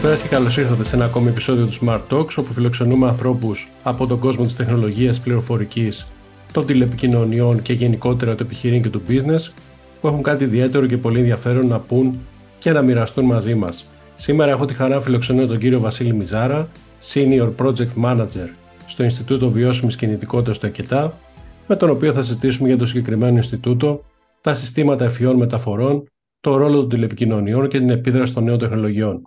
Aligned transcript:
Καλησπέρας 0.00 0.28
και 0.30 0.36
καλώς 0.36 0.56
ήρθατε 0.56 0.84
σε 0.84 0.96
ένα 0.96 1.04
ακόμη 1.04 1.28
επεισόδιο 1.28 1.66
του 1.66 1.78
Smart 1.80 2.00
Talks, 2.10 2.34
όπου 2.36 2.52
φιλοξενούμε 2.52 3.08
ανθρώπους 3.08 3.68
από 3.82 4.06
τον 4.06 4.18
κόσμο 4.18 4.44
της 4.44 4.56
τεχνολογίας, 4.56 5.20
πληροφορικής, 5.20 6.06
των 6.52 6.66
τηλεπικοινωνιών 6.66 7.62
και 7.62 7.72
γενικότερα 7.72 8.34
του 8.34 8.42
επιχειρήν 8.42 8.82
και 8.82 8.88
του 8.88 9.02
business, 9.08 9.52
που 10.00 10.08
έχουν 10.08 10.22
κάτι 10.22 10.44
ιδιαίτερο 10.44 10.86
και 10.86 10.96
πολύ 10.96 11.18
ενδιαφέρον 11.18 11.66
να 11.66 11.78
πούν 11.78 12.18
και 12.58 12.72
να 12.72 12.82
μοιραστούν 12.82 13.24
μαζί 13.24 13.54
μας. 13.54 13.88
Σήμερα 14.16 14.50
έχω 14.50 14.64
τη 14.64 14.74
χαρά 14.74 14.94
να 14.94 15.00
φιλοξενώ 15.00 15.46
τον 15.46 15.58
κύριο 15.58 15.80
Βασίλη 15.80 16.14
Μιζάρα, 16.14 16.68
Senior 17.12 17.50
Project 17.56 18.02
Manager 18.04 18.48
στο 18.86 19.02
Ινστιτούτο 19.02 19.50
Βιώσιμης 19.50 19.96
Κινητικότητας 19.96 20.56
στο 20.56 20.66
ΕΚΕΤΑ, 20.66 21.18
με 21.66 21.76
τον 21.76 21.90
οποίο 21.90 22.12
θα 22.12 22.22
συζητήσουμε 22.22 22.68
για 22.68 22.76
το 22.76 22.86
συγκεκριμένο 22.86 23.36
Ινστιτούτο, 23.36 24.04
τα 24.40 24.54
συστήματα 24.54 25.04
ευφυών 25.04 25.36
μεταφορών, 25.36 26.04
το 26.40 26.56
ρόλο 26.56 26.76
των 26.76 26.88
τηλεπικοινωνιών 26.88 27.68
και 27.68 27.78
την 27.78 27.90
επίδραση 27.90 28.34
των 28.34 28.44
νέων 28.44 28.58
τεχνολογιών. 28.58 29.22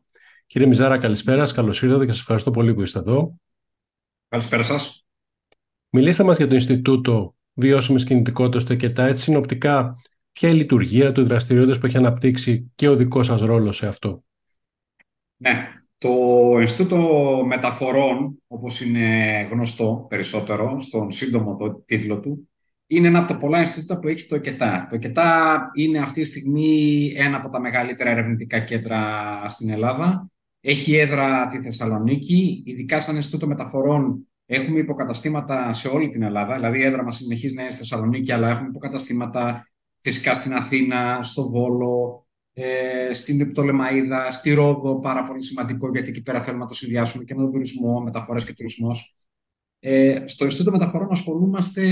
Κύριε 0.51 0.67
Μιζάρα, 0.67 0.97
καλησπέρα. 0.97 1.53
Καλώς 1.53 1.81
ήρθατε 1.81 2.05
και 2.05 2.11
σας 2.11 2.19
ευχαριστώ 2.19 2.51
πολύ 2.51 2.73
που 2.73 2.81
είστε 2.81 2.99
εδώ. 2.99 3.35
Καλησπέρα 4.27 4.63
σας. 4.63 5.05
Μιλήστε 5.89 6.23
μας 6.23 6.37
για 6.37 6.47
το 6.47 6.53
Ινστιτούτο 6.53 7.35
Βιώσιμης 7.53 8.03
Κινητικότητας 8.03 8.61
στο 8.61 8.73
ΕΚΕΤΑ. 8.73 9.03
Έτσι, 9.03 9.23
συνοπτικά, 9.23 9.95
ποια 10.31 10.49
είναι 10.49 10.57
η 10.57 10.61
λειτουργία 10.61 11.11
του, 11.11 11.21
οι 11.21 11.23
δραστηριότητες 11.23 11.77
που 11.77 11.85
έχει 11.85 11.97
αναπτύξει 11.97 12.71
και 12.75 12.87
ο 12.87 12.95
δικός 12.95 13.25
σας 13.25 13.41
ρόλος 13.41 13.75
σε 13.75 13.87
αυτό. 13.87 14.23
Ναι, 15.37 15.67
το 15.97 16.09
Ινστιτούτο 16.59 17.43
Μεταφορών, 17.45 18.41
όπως 18.47 18.81
είναι 18.81 19.41
γνωστό 19.51 20.05
περισσότερο 20.09 20.79
στον 20.79 21.11
σύντομο 21.11 21.55
το 21.55 21.83
τίτλο 21.85 22.19
του, 22.19 22.49
είναι 22.87 23.07
ένα 23.07 23.19
από 23.19 23.27
τα 23.27 23.37
πολλά 23.37 23.59
Ινστιτούτα 23.59 23.99
που 23.99 24.07
έχει 24.07 24.27
το 24.27 24.35
ΕΚΕΤΑ. 24.35 24.87
Το 24.89 24.95
ΕΚΕΤΑ 24.95 25.61
είναι 25.73 25.99
αυτή 25.99 26.21
τη 26.21 26.27
στιγμή 26.27 27.13
ένα 27.15 27.37
από 27.37 27.49
τα 27.49 27.59
μεγαλύτερα 27.59 28.09
ερευνητικά 28.09 28.59
κέντρα 28.59 28.99
στην 29.47 29.69
Ελλάδα. 29.69 30.30
Έχει 30.61 30.95
έδρα 30.95 31.47
τη 31.47 31.61
Θεσσαλονίκη, 31.61 32.63
ειδικά 32.65 32.99
σαν 32.99 33.15
Ινστιτούτο 33.15 33.47
Μεταφορών 33.47 34.27
έχουμε 34.45 34.79
υποκαταστήματα 34.79 35.73
σε 35.73 35.87
όλη 35.87 36.07
την 36.07 36.23
Ελλάδα. 36.23 36.55
Δηλαδή, 36.55 36.79
η 36.79 36.83
έδρα 36.83 37.03
μας 37.03 37.15
συνεχίζει 37.15 37.53
να 37.53 37.61
είναι 37.61 37.71
στη 37.71 37.79
Θεσσαλονίκη, 37.79 38.31
αλλά 38.31 38.49
έχουμε 38.49 38.67
υποκαταστήματα 38.67 39.71
φυσικά 39.99 40.33
στην 40.33 40.53
Αθήνα, 40.53 41.23
στο 41.23 41.49
Βόλο, 41.49 42.25
ε, 42.53 43.13
στην 43.13 43.51
Πτολεμαίδα, 43.51 44.31
στη 44.31 44.53
Ρόδο, 44.53 44.99
πάρα 44.99 45.23
πολύ 45.23 45.43
σημαντικό 45.43 45.89
γιατί 45.91 46.09
εκεί 46.09 46.21
πέρα 46.21 46.41
θέλουμε 46.41 46.63
να 46.63 46.69
το 46.69 46.75
συνδυάσουμε 46.75 47.23
και 47.23 47.35
με 47.35 47.41
τον 47.41 47.51
τουρισμό, 47.51 47.99
μεταφορές 47.99 48.45
και 48.45 48.53
τουρισμός. 48.53 49.15
Ε, 49.79 50.27
στο 50.27 50.45
Ινστιτούτο 50.45 50.71
Μεταφορών 50.71 51.11
ασχολούμαστε 51.11 51.83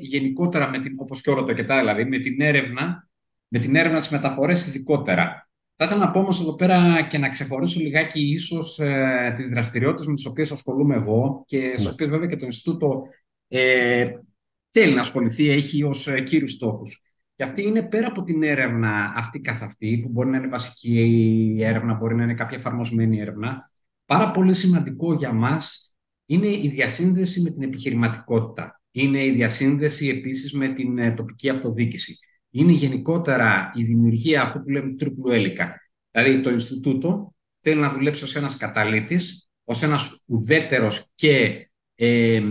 γενικότερα, 0.00 0.70
με 0.70 0.78
την, 0.78 0.94
όπως 0.96 1.20
και 1.20 1.30
όλο 1.30 1.44
το 1.44 1.50
ΕΚΕΤΑ, 1.50 1.78
δηλαδή, 1.78 2.04
με 2.04 2.18
την 2.18 2.40
έρευνα, 2.40 3.08
με 3.48 3.58
την 3.58 3.76
έρευνα 3.76 4.00
στις 4.00 4.12
μεταφορές 4.12 4.66
ειδικότερα. 4.66 5.47
Θα 5.80 5.84
ήθελα 5.84 6.04
να 6.04 6.10
πω 6.10 6.18
όμως 6.18 6.40
εδώ 6.40 6.54
πέρα 6.54 7.02
και 7.02 7.18
να 7.18 7.28
ξεχωρίσω 7.28 7.80
λιγάκι 7.80 8.20
ίσως 8.20 8.78
ε, 8.78 9.32
τις 9.36 9.48
δραστηριότητες 9.48 10.06
με 10.06 10.14
τις 10.14 10.26
οποίες 10.26 10.52
ασχολούμαι 10.52 10.94
εγώ 10.94 11.44
και 11.46 11.58
ναι. 11.58 11.76
στις 11.76 11.86
οποίες 11.86 12.10
βέβαια 12.10 12.28
και 12.28 12.36
το 12.36 12.44
Ινστιτούτο 12.44 13.02
ε, 13.48 14.10
θέλει 14.68 14.94
να 14.94 15.00
ασχοληθεί, 15.00 15.48
έχει 15.48 15.82
ως 15.82 16.08
ε, 16.08 16.20
κύριους 16.20 16.52
στόχους. 16.52 17.02
Και 17.34 17.42
αυτή 17.42 17.62
είναι 17.62 17.82
πέρα 17.82 18.06
από 18.06 18.22
την 18.22 18.42
έρευνα 18.42 19.12
αυτή 19.16 19.40
καθ' 19.40 19.62
αυτή, 19.62 20.00
που 20.02 20.08
μπορεί 20.08 20.28
να 20.28 20.36
είναι 20.36 20.48
βασική 20.48 21.56
έρευνα, 21.60 21.94
μπορεί 21.94 22.14
να 22.14 22.22
είναι 22.22 22.34
κάποια 22.34 22.56
εφαρμοσμένη 22.56 23.20
έρευνα. 23.20 23.70
Πάρα 24.04 24.30
πολύ 24.30 24.54
σημαντικό 24.54 25.14
για 25.14 25.32
μας 25.32 25.96
είναι 26.26 26.48
η 26.48 26.68
διασύνδεση 26.68 27.40
με 27.40 27.50
την 27.50 27.62
επιχειρηματικότητα. 27.62 28.82
Είναι 28.90 29.24
η 29.24 29.30
διασύνδεση 29.30 30.08
επίσης 30.08 30.52
με 30.52 30.68
την 30.68 30.98
ε, 30.98 31.12
τοπική 31.12 31.48
αυτοδίκηση. 31.48 32.18
Είναι 32.50 32.72
γενικότερα 32.72 33.72
η 33.74 33.84
δημιουργία 33.84 34.42
αυτού 34.42 34.62
που 34.62 34.68
λέμε 34.68 34.94
τρίπλου 34.94 35.30
έλικα. 35.30 35.80
Δηλαδή 36.10 36.40
το 36.40 36.50
Ινστιτούτο 36.50 37.34
θέλει 37.58 37.80
να 37.80 37.90
δουλέψει 37.90 38.24
ως 38.24 38.36
ένας 38.36 38.56
καταλήτης, 38.56 39.48
ως 39.64 39.82
ένας 39.82 40.22
ουδέτερος 40.26 41.06
και 41.14 41.68
ε, 41.94 42.42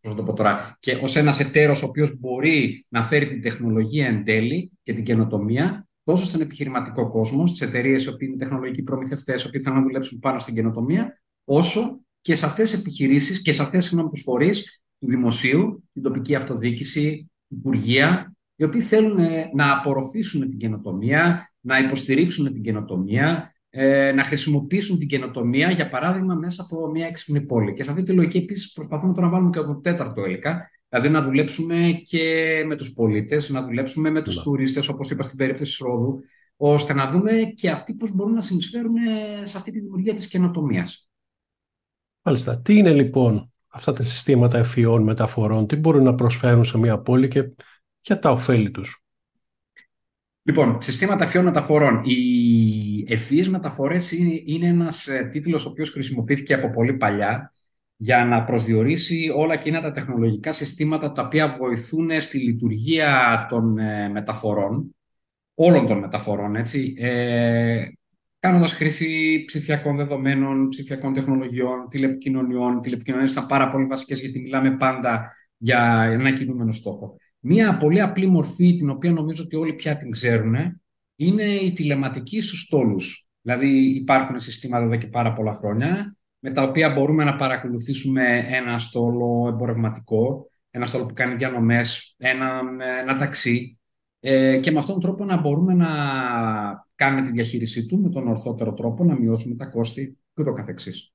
πώς 0.00 0.14
το 0.14 0.22
πω 0.22 0.32
τώρα, 0.32 0.76
και 0.80 0.98
ως 1.02 1.16
ένας 1.16 1.40
εταίρος 1.40 1.82
ο 1.82 1.86
οποίος 1.86 2.18
μπορεί 2.18 2.86
να 2.88 3.02
φέρει 3.02 3.26
την 3.26 3.42
τεχνολογία 3.42 4.06
εν 4.06 4.24
τέλει 4.24 4.70
και 4.82 4.92
την 4.92 5.04
καινοτομία 5.04 5.88
τόσο 6.04 6.24
στον 6.24 6.40
επιχειρηματικό 6.40 7.10
κόσμο, 7.10 7.46
στις 7.46 7.60
εταιρείες 7.60 8.04
οι 8.04 8.08
οποίοι 8.08 8.28
είναι 8.30 8.44
τεχνολογικοί 8.44 8.82
προμηθευτές, 8.82 9.42
οι 9.42 9.46
οποίοι 9.46 9.60
θέλουν 9.60 9.78
να 9.78 9.84
δουλέψουν 9.84 10.18
πάνω 10.18 10.38
στην 10.38 10.54
καινοτομία, 10.54 11.22
όσο 11.44 12.00
και 12.20 12.34
σε 12.34 12.46
αυτές 12.46 12.70
τις 12.70 12.80
επιχειρήσεις 12.80 13.42
και 13.42 13.52
σε 13.52 13.62
αυτές 13.62 13.94
τις 14.10 14.22
φορείς 14.22 14.82
του 14.98 15.06
δημοσίου, 15.06 15.84
την 15.92 16.02
τοπική 16.02 16.34
αυτοδιοίκηση, 16.34 17.30
υπουργεία, 17.48 18.33
οι 18.64 18.66
οποίοι 18.66 18.80
θέλουν 18.80 19.18
ε, 19.18 19.50
να 19.54 19.72
απορροφήσουν 19.72 20.48
την 20.48 20.58
καινοτομία, 20.58 21.52
να 21.60 21.78
υποστηρίξουν 21.78 22.52
την 22.52 22.62
καινοτομία, 22.62 23.54
ε, 23.70 24.12
να 24.12 24.22
χρησιμοποιήσουν 24.22 24.98
την 24.98 25.08
καινοτομία, 25.08 25.70
για 25.70 25.88
παράδειγμα, 25.88 26.34
μέσα 26.34 26.62
από 26.62 26.90
μια 26.90 27.06
έξυπνη 27.06 27.40
πόλη. 27.40 27.72
Και 27.72 27.82
σε 27.82 27.90
αυτή 27.90 28.02
τη 28.02 28.12
λογική, 28.12 28.38
επίσης, 28.38 28.72
προσπαθούμε 28.72 29.12
τώρα 29.14 29.26
να 29.26 29.32
βάλουμε 29.32 29.50
και 29.50 29.60
το 29.60 29.74
τέταρτο 29.74 30.22
έλικα, 30.22 30.70
δηλαδή 30.88 31.08
να 31.08 31.22
δουλέψουμε 31.22 32.00
και 32.02 32.62
με 32.66 32.76
τους 32.76 32.92
πολίτες, 32.92 33.48
να 33.48 33.62
δουλέψουμε 33.62 34.10
με 34.10 34.22
τους 34.22 34.34
yeah. 34.34 34.38
Ναι. 34.38 34.42
τουρίστες, 34.42 34.88
όπως 34.88 35.10
είπα 35.10 35.22
στην 35.22 35.36
περίπτωση 35.36 35.70
της 35.70 35.86
Ρόδου, 35.86 36.20
ώστε 36.56 36.94
να 36.94 37.10
δούμε 37.10 37.32
και 37.54 37.70
αυτοί 37.70 37.94
πώς 37.94 38.14
μπορούν 38.14 38.32
να 38.32 38.40
συνεισφέρουν 38.40 38.94
σε 39.42 39.56
αυτή 39.56 39.70
τη 39.70 39.80
δημιουργία 39.80 40.14
της 40.14 40.28
καινοτομίας. 40.28 41.10
Μάλιστα. 42.22 42.60
Τι 42.60 42.76
είναι 42.76 42.92
λοιπόν 42.92 43.52
αυτά 43.68 43.92
τα 43.92 44.02
συστήματα 44.04 44.58
ευφυών 44.58 45.02
μεταφορών, 45.02 45.66
τι 45.66 45.76
μπορούν 45.76 46.02
να 46.02 46.14
προσφέρουν 46.14 46.64
σε 46.64 46.78
μια 46.78 46.98
πόλη 46.98 47.28
και 47.28 47.50
ποια 48.04 48.18
τα 48.18 48.30
ωφέλη 48.30 48.70
τους. 48.70 49.02
Λοιπόν, 50.42 50.78
συστήματα 50.80 51.24
ευφυών 51.24 51.44
μεταφορών. 51.44 52.02
Οι 52.04 53.04
ευφυείς 53.08 53.50
μεταφορές 53.50 54.12
είναι 54.44 54.66
ένας 54.66 55.06
ε, 55.06 55.28
τίτλος 55.32 55.66
ο 55.66 55.68
οποίος 55.68 55.90
χρησιμοποιήθηκε 55.90 56.54
από 56.54 56.70
πολύ 56.70 56.94
παλιά 56.94 57.52
για 57.96 58.24
να 58.24 58.44
προσδιορίσει 58.44 59.32
όλα 59.36 59.54
εκείνα 59.54 59.80
τα 59.80 59.90
τεχνολογικά 59.90 60.52
συστήματα 60.52 61.12
τα 61.12 61.22
οποία 61.22 61.48
βοηθούν 61.48 62.20
στη 62.20 62.38
λειτουργία 62.38 63.46
των 63.48 63.78
ε, 63.78 64.08
μεταφορών, 64.08 64.94
όλων 65.54 65.86
των 65.86 65.98
μεταφορών, 65.98 66.56
έτσι, 66.56 66.94
ε, 66.98 67.86
κάνοντας 68.38 68.72
χρήση 68.72 69.42
ψηφιακών 69.46 69.96
δεδομένων, 69.96 70.68
ψηφιακών 70.68 71.12
τεχνολογιών, 71.12 71.88
τηλεπικοινωνιών. 71.88 72.80
Τηλεπικοινωνίες 72.80 73.32
ήταν 73.32 73.46
πάρα 73.46 73.70
πολύ 73.70 73.84
βασικές 73.84 74.20
γιατί 74.20 74.40
μιλάμε 74.40 74.76
πάντα 74.76 75.32
για 75.56 76.08
ένα 76.12 76.32
κινούμενο 76.32 76.72
στόχο. 76.72 77.16
Μία 77.46 77.76
πολύ 77.76 78.00
απλή 78.00 78.26
μορφή, 78.26 78.76
την 78.76 78.90
οποία 78.90 79.12
νομίζω 79.12 79.42
ότι 79.44 79.56
όλοι 79.56 79.72
πια 79.72 79.96
την 79.96 80.10
ξέρουν, 80.10 80.54
είναι 81.16 81.42
η 81.42 81.72
τηλεματική 81.72 82.40
στους 82.40 82.60
στόλους. 82.60 83.28
Δηλαδή 83.40 83.68
υπάρχουν 83.94 84.40
συστήματα 84.40 84.84
εδώ 84.84 84.96
και 84.96 85.06
πάρα 85.06 85.32
πολλά 85.32 85.54
χρόνια, 85.54 86.16
με 86.38 86.52
τα 86.52 86.62
οποία 86.62 86.92
μπορούμε 86.92 87.24
να 87.24 87.36
παρακολουθήσουμε 87.36 88.46
ένα 88.50 88.78
στόλο 88.78 89.48
εμπορευματικό, 89.48 90.50
ένα 90.70 90.86
στόλο 90.86 91.06
που 91.06 91.14
κάνει 91.14 91.34
διανομές, 91.34 92.14
ένα, 92.18 92.60
ένα 93.00 93.16
ταξί, 93.16 93.78
ε, 94.20 94.58
και 94.58 94.70
με 94.70 94.78
αυτόν 94.78 95.00
τον 95.00 95.02
τρόπο 95.02 95.24
να 95.24 95.40
μπορούμε 95.40 95.74
να 95.74 95.88
κάνουμε 96.94 97.22
τη 97.22 97.30
διαχείρισή 97.30 97.86
του 97.86 98.00
με 98.00 98.08
τον 98.08 98.28
ορθότερο 98.28 98.72
τρόπο, 98.72 99.04
να 99.04 99.18
μειώσουμε 99.18 99.54
τα 99.54 99.66
κόστη 99.66 100.18
και 100.34 100.42
το 100.42 100.52
καθεξής. 100.52 101.12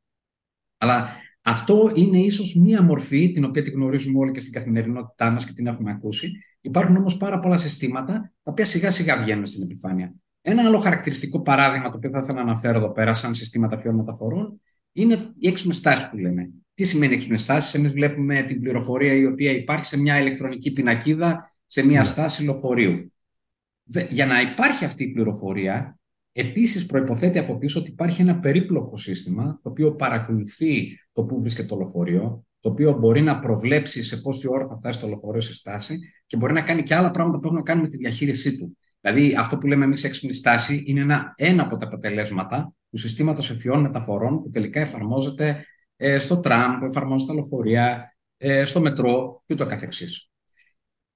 Αλλά 0.78 1.09
αυτό 1.49 1.91
είναι 1.95 2.17
ίσως 2.17 2.55
μία 2.55 2.81
μορφή, 2.81 3.31
την 3.31 3.43
οποία 3.43 3.61
τη 3.61 3.69
γνωρίζουμε 3.69 4.19
όλοι 4.19 4.31
και 4.31 4.39
στην 4.39 4.53
καθημερινότητά 4.53 5.29
μας 5.29 5.45
και 5.45 5.53
την 5.53 5.67
έχουμε 5.67 5.91
ακούσει. 5.91 6.31
Υπάρχουν 6.61 6.95
όμως 6.95 7.17
πάρα 7.17 7.39
πολλά 7.39 7.57
συστήματα, 7.57 8.13
τα 8.43 8.51
οποία 8.51 8.65
σιγά 8.65 8.91
σιγά 8.91 9.17
βγαίνουν 9.17 9.45
στην 9.45 9.63
επιφάνεια. 9.63 10.13
Ένα 10.41 10.66
άλλο 10.66 10.78
χαρακτηριστικό 10.78 11.41
παράδειγμα, 11.41 11.90
το 11.90 11.97
οποίο 11.97 12.09
θα 12.09 12.19
ήθελα 12.19 12.34
να 12.34 12.41
αναφέρω 12.41 12.78
εδώ 12.78 12.91
πέρα, 12.91 13.13
σαν 13.13 13.35
συστήματα 13.35 13.79
φιών 13.79 13.96
μεταφορών, 13.96 14.61
είναι 14.91 15.34
οι 15.40 15.47
έξυπνες 15.47 15.81
τάσει 15.81 16.09
που 16.09 16.17
λέμε. 16.17 16.49
Τι 16.73 16.84
σημαίνει 16.84 17.13
έξυπνες 17.13 17.46
τάσει, 17.46 17.79
Εμείς 17.79 17.91
βλέπουμε 17.91 18.41
την 18.41 18.61
πληροφορία 18.61 19.13
η 19.13 19.25
οποία 19.25 19.52
υπάρχει 19.52 19.85
σε 19.85 19.97
μια 19.99 20.19
ηλεκτρονική 20.19 20.72
πινακίδα 20.72 21.53
σε 21.66 21.85
μια 21.85 21.99
ναι. 21.99 22.05
στάση 22.05 22.43
λεωφορείου. 22.43 23.13
Για 24.09 24.25
να 24.25 24.41
υπάρχει 24.41 24.85
αυτή 24.85 25.03
η 25.03 25.07
πληροφορία, 25.07 25.99
Επίσης 26.31 26.85
προϋποθέτει 26.85 27.40
από 27.40 27.58
πίσω 27.58 27.79
ότι 27.79 27.90
υπάρχει 27.90 28.22
ένα 28.22 28.40
περίπλοκο 28.40 28.97
σύστημα 28.97 29.59
το 29.64 29.70
οποίο 29.70 29.96
παρακολουθεί 29.96 30.99
το 31.11 31.23
που 31.23 31.41
βρίσκεται 31.41 31.67
το 31.67 31.76
λεωφορείο, 31.76 32.46
το 32.59 32.70
οποίο 32.70 32.93
μπορεί 32.93 33.22
να 33.22 33.40
προβλέψει 33.40 34.03
σε 34.03 34.17
πόση 34.17 34.47
ώρα 34.49 34.67
θα 34.67 34.76
φτάσει 34.78 34.99
το 34.99 35.08
λεωφορείο 35.08 35.41
σε 35.41 35.53
στάση 35.53 35.99
και 36.26 36.37
μπορεί 36.37 36.53
να 36.53 36.61
κάνει 36.61 36.84
και 36.84 36.96
άλλα 36.96 37.11
πράγματα 37.11 37.40
που 37.40 37.46
έχουν 37.46 37.58
να 37.58 37.64
κάνουν 37.64 37.84
με 37.84 37.90
τη 37.90 37.97
διαχείρισή 37.97 38.58
του. 38.58 38.78
Δηλαδή, 39.02 39.35
αυτό 39.35 39.58
που 39.58 39.67
λέμε 39.67 39.85
εμείς 39.85 40.03
έξυπνη 40.03 40.34
στάση 40.34 40.84
είναι 40.85 40.99
ένα, 40.99 41.34
ένα 41.37 41.64
από 41.64 41.78
τα 41.78 41.85
αποτελέσματα 41.85 42.73
του 42.90 42.97
συστήματος 42.97 43.52
ευφυών 43.52 43.81
μεταφορών 43.81 44.41
που 44.41 44.49
τελικά 44.49 44.79
εφαρμόζεται 44.79 45.66
ε, 45.96 46.20
στο 46.20 46.40
τραμ, 46.40 46.79
που 46.79 46.85
εφαρμόζεται 46.85 47.31
στα 47.31 47.34
λεωφορεία, 47.34 48.16
ε, 48.37 48.64
στο 48.64 48.81
μετρό 48.81 49.43
και 49.46 49.53
ούτω 49.53 49.66
καθεξής. 49.66 50.29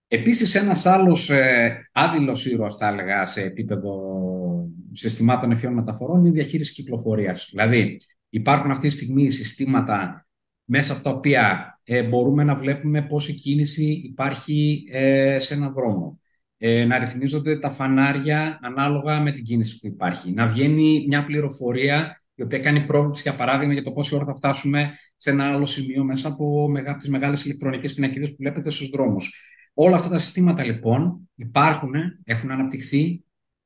Επίσης, 0.08 0.56
ένας 0.56 0.86
άλλος 0.86 1.30
ε, 1.30 1.90
άδειλος 1.92 2.46
ήρωας, 2.46 2.78
θα 2.78 2.88
έλεγα, 2.88 3.26
σε 3.26 3.42
επίπεδο 3.42 4.13
συστημάτων 4.94 5.52
ευφυών 5.52 5.74
μεταφορών 5.74 6.20
είναι 6.20 6.30
η 6.30 6.32
διαχείριση 6.32 6.74
κυκλοφορίας. 6.74 7.48
Δηλαδή, 7.50 7.98
υπάρχουν 8.30 8.72
αυτή 8.72 8.88
τη 8.88 8.94
στιγμή 8.94 9.32
συστήματα 9.32 10.28
μέσα 10.64 10.94
από 10.94 11.04
τα 11.04 11.10
οποία 11.10 11.74
ε, 11.84 12.04
μπορούμε 12.04 12.44
να 12.44 12.56
βλέπουμε 12.56 13.02
πόση 13.02 13.34
κίνηση 13.34 14.02
υπάρχει 14.06 14.84
ε, 14.92 15.38
σε 15.40 15.54
έναν 15.54 15.74
δρόμο. 15.74 16.20
Ε, 16.58 16.86
να 16.86 16.98
ρυθμίζονται 16.98 17.60
τα 17.60 17.70
φανάρια 17.70 18.60
ανάλογα 18.62 19.22
με 19.22 19.32
την 19.32 19.44
κίνηση 19.44 19.80
που 19.80 19.88
υπάρχει. 19.88 20.32
Να 20.32 20.48
βγαίνει 20.48 21.06
μια 21.08 21.26
πληροφορία 21.26 22.24
η 22.36 22.44
οποία 22.44 22.60
κάνει 22.60 22.86
πρόβληψη, 22.86 23.22
για 23.22 23.36
παράδειγμα, 23.36 23.74
για 23.74 23.84
το 23.84 23.92
πόση 23.92 24.16
ώρα 24.16 24.26
θα 24.26 24.36
φτάσουμε 24.36 24.98
σε 25.16 25.30
ένα 25.30 25.52
άλλο 25.52 25.66
σημείο 25.66 26.04
μέσα 26.04 26.28
από 26.28 26.72
τις 26.98 27.10
μεγάλες 27.10 27.46
ηλεκτρονικές 27.46 27.94
πινακίδες 27.94 28.30
που 28.30 28.36
βλέπετε 28.40 28.70
στους 28.70 28.90
δρόμους. 28.90 29.46
Όλα 29.74 29.96
αυτά 29.96 30.10
τα 30.10 30.20
συστήματα 30.20 30.64
λοιπόν 30.64 31.30
υπάρχουν, 31.36 31.94
έχουν 32.24 32.52
αναπτυχθεί 32.52 33.24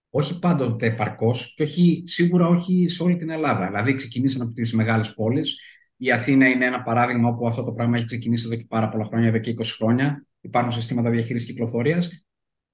όχι 0.09 0.39
πάντοτε 0.39 0.86
επαρκώς 0.86 1.54
και 1.56 1.63
όχι, 1.63 2.04
σίγουρα 2.06 2.48
όχι 2.48 2.89
σε 2.89 3.04
όλη 3.04 3.15
την 3.15 3.30
Ελλάδα. 3.30 3.65
Δηλαδή, 3.65 3.94
ξεκινήσαν 3.94 4.42
από 4.42 4.51
τις 4.54 4.74
μεγάλες 4.74 5.13
πόλεις. 5.13 5.59
Η 5.98 6.12
Αθήνα 6.12 6.48
είναι 6.48 6.65
ένα 6.65 6.83
παράδειγμα 6.83 7.30
όπου 7.30 7.48
αυτό 7.48 7.63
το 7.63 7.71
πράγμα 7.71 7.98
έχει 7.98 8.06
ξεκινήσει 8.06 8.45
εδώ 8.48 8.56
και 8.56 8.65
πάρα 8.68 8.89
πολλά 8.89 9.04
χρόνια, 9.04 9.27
εδώ 9.27 9.38
και 9.38 9.51
20 9.51 9.63
χρόνια. 9.77 10.25
Υπάρχουν 10.42 10.71
συστήματα 10.71 11.09
διαχείρισης 11.09 11.48
κυκλοφορίας. 11.48 12.25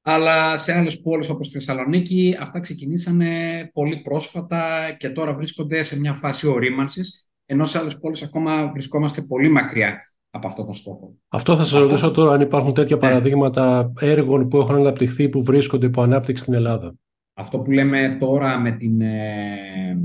Αλλά 0.01 0.57
σε 0.57 0.73
άλλες 0.73 1.01
πόλεις 1.01 1.29
όπως 1.29 1.47
στη 1.47 1.57
Θεσσαλονίκη, 1.57 2.37
αυτά 2.39 2.59
ξεκινήσανε 2.59 3.29
πολύ 3.73 4.01
πρόσφατα 4.01 4.91
και 4.97 5.09
τώρα 5.09 5.33
βρίσκονται 5.33 5.83
σε 5.83 5.99
μια 5.99 6.13
φάση 6.13 6.47
ορίμανσης. 6.47 7.27
Ενώ 7.45 7.65
σε 7.65 7.77
άλλες 7.77 7.97
πόλεις 7.97 8.23
ακόμα 8.23 8.71
βρισκόμαστε 8.71 9.21
πολύ 9.21 9.49
μακριά 9.49 9.97
από 10.29 10.47
αυτό 10.47 10.63
τον 10.63 10.73
στόχο. 10.73 11.13
Αυτό 11.27 11.55
θα 11.55 11.63
σας 11.63 11.73
αυτό... 11.73 11.85
ρωτήσω 11.85 12.11
τώρα, 12.11 12.33
αν 12.33 12.41
υπάρχουν 12.41 12.73
τέτοια 12.73 12.95
ναι. 12.95 13.01
παραδείγματα 13.01 13.91
έργων 13.99 14.47
που 14.47 14.57
έχουν 14.57 14.75
αναπτυχθεί 14.75 15.29
που 15.29 15.43
βρίσκονται 15.43 15.85
υπό 15.85 16.01
ανάπτυξη 16.01 16.43
στην 16.43 16.53
Ελλάδα. 16.53 16.95
Αυτό 17.33 17.59
που 17.59 17.71
λέμε 17.71 18.17
τώρα 18.19 18.59
με 18.59 18.71
την, 18.71 19.01
ε, 19.01 19.97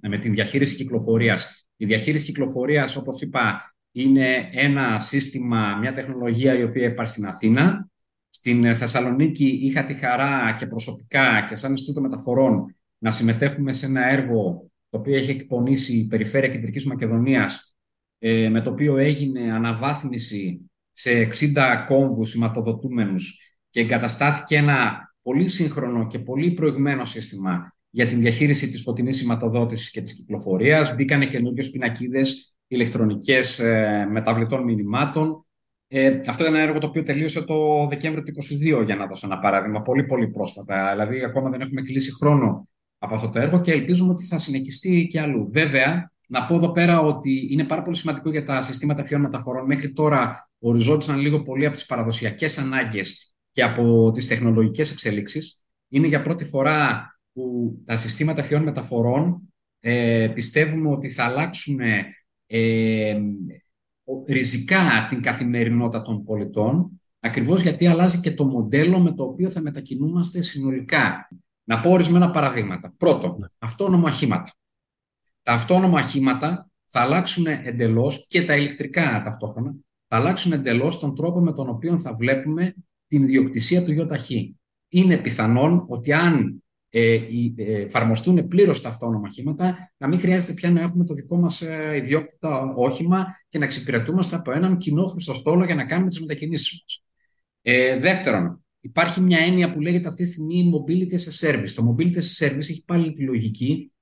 με 0.00 0.18
την 0.18 0.32
διαχείριση 0.34 0.76
κυκλοφορίας. 0.76 1.68
Η 1.76 1.86
διαχείριση 1.86 2.24
κυκλοφορίας, 2.24 2.96
όπως 2.96 3.20
είπα, 3.20 3.74
είναι 3.92 4.48
ένα 4.52 4.98
σύστημα, 4.98 5.76
μια 5.76 5.92
τεχνολογία 5.92 6.58
η 6.58 6.62
οποία 6.62 6.86
υπάρχει 6.86 7.12
στην 7.12 7.26
Αθήνα. 7.26 7.88
Στην 8.28 8.74
Θεσσαλονίκη 8.74 9.46
είχα 9.46 9.84
τη 9.84 9.94
χαρά 9.94 10.54
και 10.58 10.66
προσωπικά 10.66 11.44
και 11.48 11.56
σαν 11.56 11.70
Ινστιτούτο 11.70 12.00
Μεταφορών 12.00 12.76
να 12.98 13.10
συμμετέχουμε 13.10 13.72
σε 13.72 13.86
ένα 13.86 14.08
έργο 14.08 14.70
το 14.90 14.98
οποίο 14.98 15.16
έχει 15.16 15.30
εκπονήσει 15.30 15.96
η 15.96 16.06
Περιφέρεια 16.06 16.48
Κεντρικής 16.48 16.86
Μακεδονίας 16.86 17.76
ε, 18.18 18.48
με 18.48 18.60
το 18.60 18.70
οποίο 18.70 18.96
έγινε 18.96 19.52
αναβάθμιση 19.52 20.70
σε 20.90 21.28
60 21.54 21.84
κόμβους 21.86 22.30
σηματοδοτούμενους 22.30 23.56
και 23.68 23.80
εγκαταστάθηκε 23.80 24.56
ένα 24.56 25.07
πολύ 25.28 25.48
σύγχρονο 25.48 26.06
και 26.06 26.18
πολύ 26.18 26.50
προηγμένο 26.50 27.04
σύστημα 27.04 27.74
για 27.90 28.06
την 28.06 28.20
διαχείριση 28.20 28.70
της 28.70 28.82
φωτεινής 28.82 29.16
σηματοδότησης 29.16 29.90
και 29.90 30.00
της 30.00 30.14
κυκλοφορίας. 30.14 30.94
Μπήκανε 30.94 31.26
καινούριε 31.26 31.68
πινακίδες 31.68 32.54
ηλεκτρονικές 32.66 33.58
ε, 33.58 34.06
μεταβλητών 34.10 34.64
μηνυμάτων. 34.64 35.46
Ε, 35.88 36.20
αυτό 36.26 36.46
είναι 36.46 36.56
ένα 36.56 36.66
έργο 36.66 36.78
το 36.78 36.86
οποίο 36.86 37.02
τελείωσε 37.02 37.44
το 37.44 37.86
Δεκέμβριο 37.88 38.22
του 38.22 38.32
2022, 38.80 38.84
για 38.84 38.96
να 38.96 39.06
δώσω 39.06 39.26
ένα 39.26 39.38
παράδειγμα, 39.38 39.82
πολύ 39.82 40.04
πολύ 40.04 40.28
πρόσφατα. 40.28 40.90
Δηλαδή, 40.90 41.24
ακόμα 41.24 41.50
δεν 41.50 41.60
έχουμε 41.60 41.80
κλείσει 41.80 42.12
χρόνο 42.12 42.68
από 42.98 43.14
αυτό 43.14 43.28
το 43.28 43.38
έργο 43.38 43.60
και 43.60 43.72
ελπίζουμε 43.72 44.10
ότι 44.10 44.24
θα 44.24 44.38
συνεχιστεί 44.38 45.06
και 45.10 45.20
αλλού. 45.20 45.48
Βέβαια, 45.52 46.12
να 46.28 46.44
πω 46.44 46.54
εδώ 46.54 46.72
πέρα 46.72 47.00
ότι 47.00 47.48
είναι 47.50 47.64
πάρα 47.64 47.82
πολύ 47.82 47.96
σημαντικό 47.96 48.30
για 48.30 48.42
τα 48.44 48.62
συστήματα 48.62 49.04
φιών 49.04 49.20
μεταφορών. 49.20 49.66
Μέχρι 49.66 49.92
τώρα 49.92 50.50
οριζόντουσαν 50.58 51.18
λίγο 51.18 51.42
πολύ 51.42 51.66
από 51.66 51.74
τις 51.74 51.86
παραδοσιακές 51.86 52.58
ανάγκες 52.58 53.32
και 53.58 53.64
από 53.64 54.10
τις 54.10 54.28
τεχνολογικές 54.28 54.92
εξελίξεις. 54.92 55.60
Είναι 55.88 56.06
για 56.06 56.22
πρώτη 56.22 56.44
φορά 56.44 57.06
που 57.32 57.74
τα 57.84 57.96
συστήματα 57.96 58.42
φιών 58.42 58.62
μεταφορών 58.62 59.52
ε, 59.80 60.30
πιστεύουμε 60.34 60.88
ότι 60.88 61.10
θα 61.10 61.24
αλλάξουν 61.24 61.80
ε, 62.46 63.20
ριζικά 64.26 65.06
την 65.08 65.22
καθημερινότητα 65.22 66.02
των 66.02 66.24
πολιτών, 66.24 67.00
ακριβώς 67.20 67.62
γιατί 67.62 67.86
αλλάζει 67.86 68.20
και 68.20 68.34
το 68.34 68.44
μοντέλο 68.44 69.00
με 69.00 69.12
το 69.12 69.24
οποίο 69.24 69.50
θα 69.50 69.60
μετακινούμαστε 69.60 70.42
συνολικά. 70.42 71.28
Να 71.64 71.80
πω 71.80 71.90
ορισμένα 71.90 72.30
παραδείγματα. 72.30 72.94
Πρώτον, 72.96 73.36
ναι. 73.38 73.46
αυτόνομα 73.58 74.08
οχήματα. 74.08 74.52
Τα 75.42 75.52
αυτόνομα 75.52 76.00
οχήματα 76.00 76.70
θα 76.84 77.00
αλλάξουν 77.00 77.46
εντελώς 77.46 78.26
και 78.28 78.44
τα 78.44 78.56
ηλεκτρικά 78.56 79.22
ταυτόχρονα, 79.24 79.74
θα 80.08 80.16
αλλάξουν 80.16 80.52
εντελώς 80.52 80.98
τον 80.98 81.14
τρόπο 81.14 81.40
με 81.40 81.52
τον 81.52 81.68
οποίο 81.68 81.98
θα 81.98 82.14
βλέπουμε 82.14 82.74
την 83.08 83.22
ιδιοκτησία 83.22 83.84
του 83.84 83.92
ΙΟΤΑΧΗ. 83.92 84.56
Είναι 84.88 85.16
πιθανόν 85.16 85.84
ότι 85.88 86.12
αν 86.12 86.62
ε, 86.90 87.14
ε, 87.14 87.80
εφαρμοστούν 87.80 88.48
πλήρως 88.48 88.80
τα 88.80 88.88
αυτόνομα 88.88 89.26
οχήματα, 89.26 89.92
να 89.96 90.08
μην 90.08 90.18
χρειάζεται 90.18 90.52
πια 90.52 90.70
να 90.70 90.80
έχουμε 90.80 91.04
το 91.04 91.14
δικό 91.14 91.36
μας 91.36 91.62
ε, 91.62 91.96
ιδιόκτητο 91.96 92.72
όχημα 92.76 93.26
και 93.48 93.58
να 93.58 93.64
εξυπηρετούμαστε 93.64 94.36
από 94.36 94.52
έναν 94.52 94.76
κοινό 94.76 95.06
χρηστοστόλο 95.06 95.64
για 95.64 95.74
να 95.74 95.84
κάνουμε 95.84 96.08
τις 96.08 96.20
μετακινήσεις 96.20 96.80
μας. 96.80 97.02
Ε, 97.62 97.98
δεύτερον, 98.00 98.64
υπάρχει 98.80 99.20
μια 99.20 99.38
έννοια 99.38 99.72
που 99.72 99.80
λέγεται 99.80 100.08
αυτή 100.08 100.22
τη 100.22 100.30
στιγμή 100.30 100.72
mobility 100.74 101.12
as 101.12 101.48
a 101.48 101.48
service. 101.48 101.70
Το 101.74 101.94
mobility 101.94 102.14
as 102.14 102.46
a 102.46 102.46
service 102.46 102.58
έχει 102.58 102.84
πάλι 102.84 103.12
τη 103.12 103.22
λογική 103.22 103.92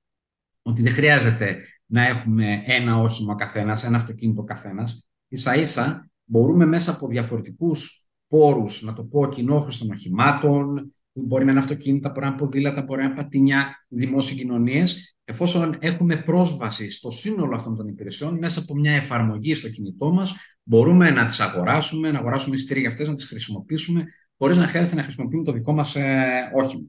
ότι 0.61 0.81
δεν 0.81 0.91
χρειάζεται 0.91 1.57
να 1.85 2.07
έχουμε 2.07 2.61
ένα 2.65 2.97
όχημα 2.97 3.35
καθένας, 3.35 3.83
ένα 3.83 3.97
αυτοκίνητο 3.97 4.43
καθένας. 4.43 5.07
σα 5.29 5.55
ίσα 5.55 6.09
μπορούμε 6.23 6.65
μέσα 6.65 6.91
από 6.91 7.07
διαφορετικούς 7.07 8.06
πόρους, 8.27 8.81
να 8.81 8.93
το 8.93 9.03
πω, 9.03 9.27
κοινόχρηστων 9.29 9.91
οχημάτων, 9.91 10.91
μπορεί 11.13 11.45
να 11.45 11.51
είναι 11.51 11.59
αυτοκίνητα, 11.59 12.09
μπορεί 12.09 12.21
να 12.21 12.27
είναι 12.27 12.37
ποδήλατα, 12.37 12.81
μπορεί 12.81 13.01
να 13.01 13.05
είναι 13.05 13.15
πατίνια, 13.15 13.85
δημόσιες 13.87 14.39
κοινωνίε, 14.39 14.83
εφόσον 15.23 15.75
έχουμε 15.79 16.17
πρόσβαση 16.17 16.91
στο 16.91 17.09
σύνολο 17.09 17.55
αυτών 17.55 17.75
των 17.75 17.87
υπηρεσιών 17.87 18.37
μέσα 18.37 18.59
από 18.59 18.75
μια 18.75 18.91
εφαρμογή 18.91 19.53
στο 19.53 19.69
κινητό 19.69 20.11
μας, 20.11 20.35
μπορούμε 20.63 21.09
να 21.09 21.25
τις 21.25 21.39
αγοράσουμε, 21.39 22.11
να 22.11 22.19
αγοράσουμε 22.19 22.55
εισιτήρια 22.55 22.81
για 22.81 22.91
αυτές, 22.91 23.07
να 23.07 23.13
τις 23.13 23.25
χρησιμοποιήσουμε, 23.25 24.05
χωρίς 24.37 24.57
να 24.57 24.67
χρειάζεται 24.67 24.95
να 24.95 25.03
χρησιμοποιούμε 25.03 25.43
το 25.43 25.51
δικό 25.51 25.73
μας 25.73 25.95
ε, 25.95 26.51
όχημα. 26.55 26.87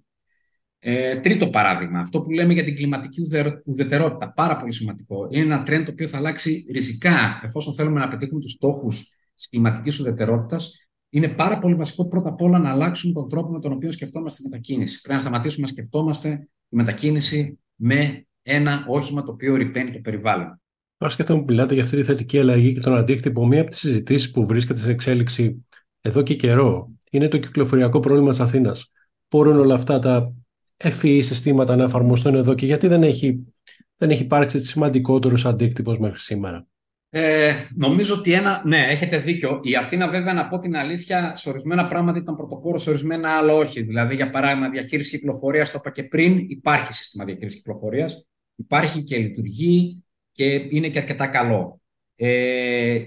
Ε, 0.81 1.17
τρίτο 1.17 1.50
παράδειγμα, 1.50 2.00
αυτό 2.00 2.20
που 2.20 2.31
λέμε 2.31 2.52
για 2.52 2.64
την 2.64 2.76
κλιματική 2.76 3.23
ουδετερότητα, 3.64 4.32
πάρα 4.32 4.56
πολύ 4.56 4.73
σημαντικό. 4.73 5.29
Είναι 5.31 5.55
ένα 5.55 5.62
τρέντ 5.62 5.84
το 5.84 5.91
οποίο 5.91 6.08
θα 6.08 6.17
αλλάξει 6.17 6.64
ριζικά 6.73 7.41
εφόσον 7.43 7.75
θέλουμε 7.75 8.00
να 8.00 8.08
πετύχουμε 8.08 8.41
τους 8.41 8.52
στόχους 8.52 9.19
της 9.34 9.49
κλιματικής 9.49 10.00
ουδετερότητας 10.00 10.88
είναι 11.10 11.28
πάρα 11.28 11.58
πολύ 11.58 11.75
βασικό 11.75 12.08
πρώτα 12.08 12.28
απ' 12.28 12.43
όλα 12.43 12.58
να 12.58 12.70
αλλάξουμε 12.70 13.12
τον 13.12 13.28
τρόπο 13.28 13.52
με 13.52 13.60
τον 13.60 13.72
οποίο 13.72 13.93
σκεφτόμαστε 13.93 14.43
τη 14.43 14.49
μετακίνηση. 14.49 15.00
Πρέπει 15.00 15.14
να 15.14 15.20
σταματήσουμε 15.20 15.66
να 15.66 15.72
σκεφτόμαστε 15.72 16.49
τη 16.69 16.77
μετακίνηση 16.77 17.58
με 17.74 18.27
ένα 18.43 18.84
όχημα 18.88 19.22
το 19.22 19.31
οποίο 19.31 19.55
ρηπαίνει 19.55 19.91
το 19.91 19.98
περιβάλλον. 19.98 20.60
Τώρα 20.96 21.12
σκέφτομαι 21.12 21.41
που 21.41 21.46
μιλάτε 21.48 21.74
για 21.74 21.82
αυτή 21.82 21.96
τη 21.96 22.03
θετική 22.03 22.38
αλλαγή 22.38 22.72
και 22.72 22.81
τον 22.81 22.96
αντίκτυπο. 22.96 23.46
Μία 23.46 23.60
από 23.60 23.70
τις 23.70 23.79
συζητήσεις 23.79 24.31
που 24.31 24.46
βρίσκεται 24.46 24.79
σε 24.79 24.91
εξέλιξη 24.91 25.67
εδώ 26.00 26.22
και 26.22 26.34
καιρό 26.34 26.91
είναι 27.10 27.29
το 27.29 27.38
κυκλοφοριακό 27.38 28.00
πρόβλημα 28.00 28.31
της 28.31 28.41
Αθήνας. 28.41 28.93
Μπορούν 29.31 29.58
όλα 29.58 29.74
αυτά 29.74 29.98
τα 29.98 30.32
FEE 30.77 31.19
συστήματα 31.22 31.77
να 31.77 31.84
εφαρμοστούν 31.84 32.34
εδώ 32.34 32.55
και 32.55 32.67
γιατί 32.67 32.86
δεν 32.86 33.03
έχει, 33.03 33.55
δεν 33.96 34.10
έχει 34.10 34.22
υπάρξει 34.22 34.60
σημαντικότερος 34.60 35.46
αντίκτυπος 35.46 35.98
μέχρι 35.98 36.20
σήμερα; 36.20 36.67
Ε, 37.10 37.55
νομίζω 37.74 38.15
ότι 38.15 38.32
ένα. 38.32 38.62
Ναι, 38.65 38.86
έχετε 38.91 39.19
δίκιο. 39.19 39.60
Η 39.62 39.77
Αθήνα, 39.77 40.08
βέβαια, 40.08 40.32
να 40.32 40.46
πω 40.46 40.58
την 40.58 40.77
αλήθεια, 40.77 41.36
σε 41.36 41.48
ορισμένα 41.48 41.86
πράγματα 41.86 42.19
ήταν 42.19 42.36
πρωτοπόρος, 42.36 42.82
σε 42.82 42.91
ορισμένα 42.91 43.31
άλλα 43.31 43.53
όχι. 43.53 43.82
Δηλαδή, 43.82 44.15
για 44.15 44.31
παράδειγμα, 44.31 44.69
διαχείριση 44.69 45.19
κυκλοφορίας, 45.19 45.70
το 45.70 45.79
είπα 45.81 45.91
και 45.91 46.05
πριν, 46.05 46.38
υπάρχει 46.48 46.93
σύστημα 46.93 47.24
διαχείρισης 47.24 47.58
κυκλοφορίας. 47.58 48.27
Υπάρχει 48.56 49.03
και 49.03 49.17
λειτουργεί 49.17 50.05
και 50.32 50.67
είναι 50.69 50.88
και 50.88 50.98
αρκετά 50.98 51.27
καλό. 51.27 51.81
Ε, 52.17 53.03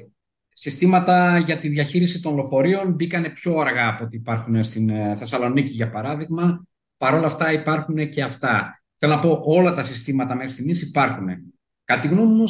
συστήματα 0.54 1.38
για 1.38 1.58
τη 1.58 1.68
διαχείριση 1.68 2.22
των 2.22 2.36
λεωφορείων 2.36 2.94
μπήκανε 2.94 3.30
πιο 3.30 3.58
αργά 3.58 3.88
από 3.88 4.04
ό,τι 4.04 4.16
υπάρχουν 4.16 4.64
στην 4.64 4.90
ε, 4.90 5.16
Θεσσαλονίκη, 5.18 5.72
για 5.72 5.90
παράδειγμα. 5.90 6.66
Παρ' 6.98 7.14
όλα 7.14 7.26
αυτά 7.26 7.52
υπάρχουν 7.52 8.10
και 8.10 8.24
αυτά. 8.24 8.84
Θέλω 8.98 9.14
να 9.14 9.20
πω, 9.20 9.42
όλα 9.46 9.72
τα 9.72 9.84
συστήματα 9.84 10.36
μέχρι 10.36 10.52
στιγμής 10.52 10.82
υπάρχουν. 10.82 11.28
Κατά 11.84 12.02
τη 12.02 12.08
γνώμη 12.08 12.34
μου, 12.34 12.48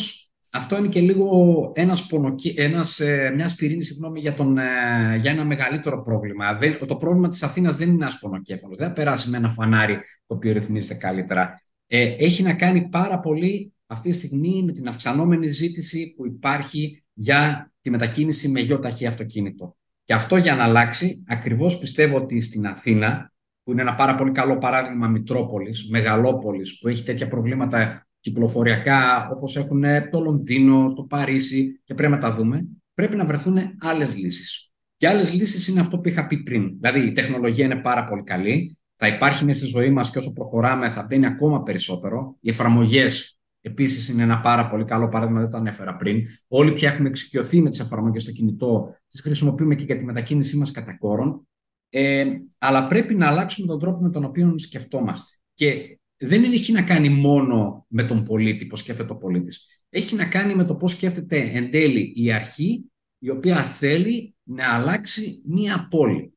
αυτό 0.53 0.77
είναι 0.77 0.87
και 0.87 0.99
λίγο 0.99 1.71
ένας 1.75 2.05
πονοκι... 2.05 2.53
ένας, 2.57 2.99
ε, 2.99 3.31
μιας 3.35 3.51
σπιρίνη 3.51 3.83
συγγνώμη, 3.83 4.19
για, 4.19 4.33
τον, 4.33 4.57
ε, 4.57 5.17
για 5.21 5.31
ένα 5.31 5.45
μεγαλύτερο 5.45 6.01
πρόβλημα. 6.01 6.53
Δεν, 6.53 6.85
το 6.87 6.95
πρόβλημα 6.95 7.27
της 7.27 7.43
Αθήνας 7.43 7.75
δεν 7.75 7.87
είναι 7.87 8.03
ένας 8.03 8.19
πονοκέφαλος. 8.19 8.77
Δεν 8.77 8.87
θα 8.87 8.93
περάσει 8.93 9.29
με 9.29 9.37
ένα 9.37 9.49
φανάρι 9.49 9.93
το 10.27 10.35
οποίο 10.35 10.53
ρυθμίζεται 10.53 10.93
καλύτερα. 10.93 11.61
Ε, 11.87 12.15
έχει 12.17 12.43
να 12.43 12.53
κάνει 12.53 12.89
πάρα 12.89 13.19
πολύ 13.19 13.73
αυτή 13.87 14.09
τη 14.09 14.15
στιγμή 14.15 14.63
με 14.63 14.71
την 14.71 14.87
αυξανόμενη 14.87 15.47
ζήτηση 15.47 16.13
που 16.17 16.25
υπάρχει 16.25 17.03
για 17.13 17.71
τη 17.81 17.89
μετακίνηση 17.89 18.47
με 18.47 18.59
γεωταχή 18.59 19.05
αυτοκίνητο. 19.05 19.75
Και 20.03 20.13
αυτό 20.13 20.37
για 20.37 20.55
να 20.55 20.63
αλλάξει, 20.63 21.23
ακριβώς 21.27 21.79
πιστεύω 21.79 22.17
ότι 22.17 22.41
στην 22.41 22.67
Αθήνα, 22.67 23.33
που 23.63 23.71
είναι 23.71 23.81
ένα 23.81 23.95
πάρα 23.95 24.15
πολύ 24.15 24.31
καλό 24.31 24.57
παράδειγμα 24.57 25.07
Μητρόπολης, 25.07 25.89
μεγαλόπολης, 25.89 26.79
που 26.79 26.87
έχει 26.87 27.03
τέτοια 27.03 27.27
προβλήματα 27.27 28.07
κυκλοφοριακά 28.21 29.29
όπως 29.31 29.55
έχουν 29.55 29.83
το 30.11 30.19
Λονδίνο, 30.19 30.93
το 30.93 31.03
Παρίσι 31.03 31.81
και 31.83 31.93
πρέπει 31.93 32.11
να 32.11 32.17
τα 32.17 32.31
δούμε, 32.31 32.67
πρέπει 32.93 33.15
να 33.15 33.25
βρεθούν 33.25 33.57
άλλες 33.79 34.15
λύσεις. 34.15 34.71
Και 34.97 35.07
άλλες 35.07 35.33
λύσεις 35.33 35.67
είναι 35.67 35.79
αυτό 35.79 35.99
που 35.99 36.07
είχα 36.07 36.27
πει 36.27 36.37
πριν. 36.37 36.77
Δηλαδή 36.79 36.99
η 36.99 37.11
τεχνολογία 37.11 37.65
είναι 37.65 37.75
πάρα 37.75 38.03
πολύ 38.03 38.23
καλή, 38.23 38.77
θα 38.95 39.07
υπάρχει 39.07 39.45
μέσα 39.45 39.59
στη 39.59 39.69
ζωή 39.69 39.89
μας 39.89 40.11
και 40.11 40.17
όσο 40.17 40.33
προχωράμε 40.33 40.89
θα 40.89 41.03
μπαίνει 41.03 41.25
ακόμα 41.25 41.63
περισσότερο. 41.63 42.37
Οι 42.39 42.49
εφαρμογές 42.49 43.39
επίσης 43.61 44.09
είναι 44.09 44.23
ένα 44.23 44.39
πάρα 44.39 44.67
πολύ 44.69 44.83
καλό 44.83 45.09
παράδειγμα, 45.09 45.39
δεν 45.39 45.49
το 45.49 45.57
ανέφερα 45.57 45.95
πριν. 45.95 46.23
Όλοι 46.47 46.71
πια 46.71 46.91
έχουμε 46.91 47.07
εξοικειωθεί 47.07 47.61
με 47.61 47.69
τις 47.69 47.79
εφαρμογές 47.79 48.23
στο 48.23 48.31
κινητό, 48.31 48.95
τις 49.07 49.21
χρησιμοποιούμε 49.21 49.75
και 49.75 49.83
για 49.83 49.95
τη 49.95 50.05
μετακίνησή 50.05 50.57
μας 50.57 50.71
κατά 50.71 50.97
κόρον. 50.97 51.47
Ε, 51.89 52.25
αλλά 52.57 52.87
πρέπει 52.87 53.15
να 53.15 53.27
αλλάξουμε 53.27 53.67
τον 53.67 53.79
τρόπο 53.79 54.01
με 54.01 54.09
τον 54.09 54.23
οποίο 54.23 54.53
σκεφτόμαστε. 54.57 55.37
Και 55.53 55.99
δεν 56.23 56.43
έχει 56.43 56.71
να 56.71 56.81
κάνει 56.81 57.09
μόνο 57.09 57.85
με 57.87 58.03
τον 58.03 58.23
πολίτη, 58.23 58.65
πώς 58.65 58.79
σκέφτεται 58.79 59.11
ο 59.11 59.15
πολίτης. 59.15 59.83
Έχει 59.89 60.15
να 60.15 60.25
κάνει 60.25 60.55
με 60.55 60.63
το 60.63 60.75
πώς 60.75 60.91
σκέφτεται 60.91 61.51
εν 61.53 61.69
τέλει 61.69 62.13
η 62.15 62.31
αρχή 62.31 62.85
η 63.19 63.29
οποία 63.29 63.63
θέλει 63.63 64.35
να 64.43 64.73
αλλάξει 64.73 65.41
μία 65.45 65.87
πόλη. 65.89 66.33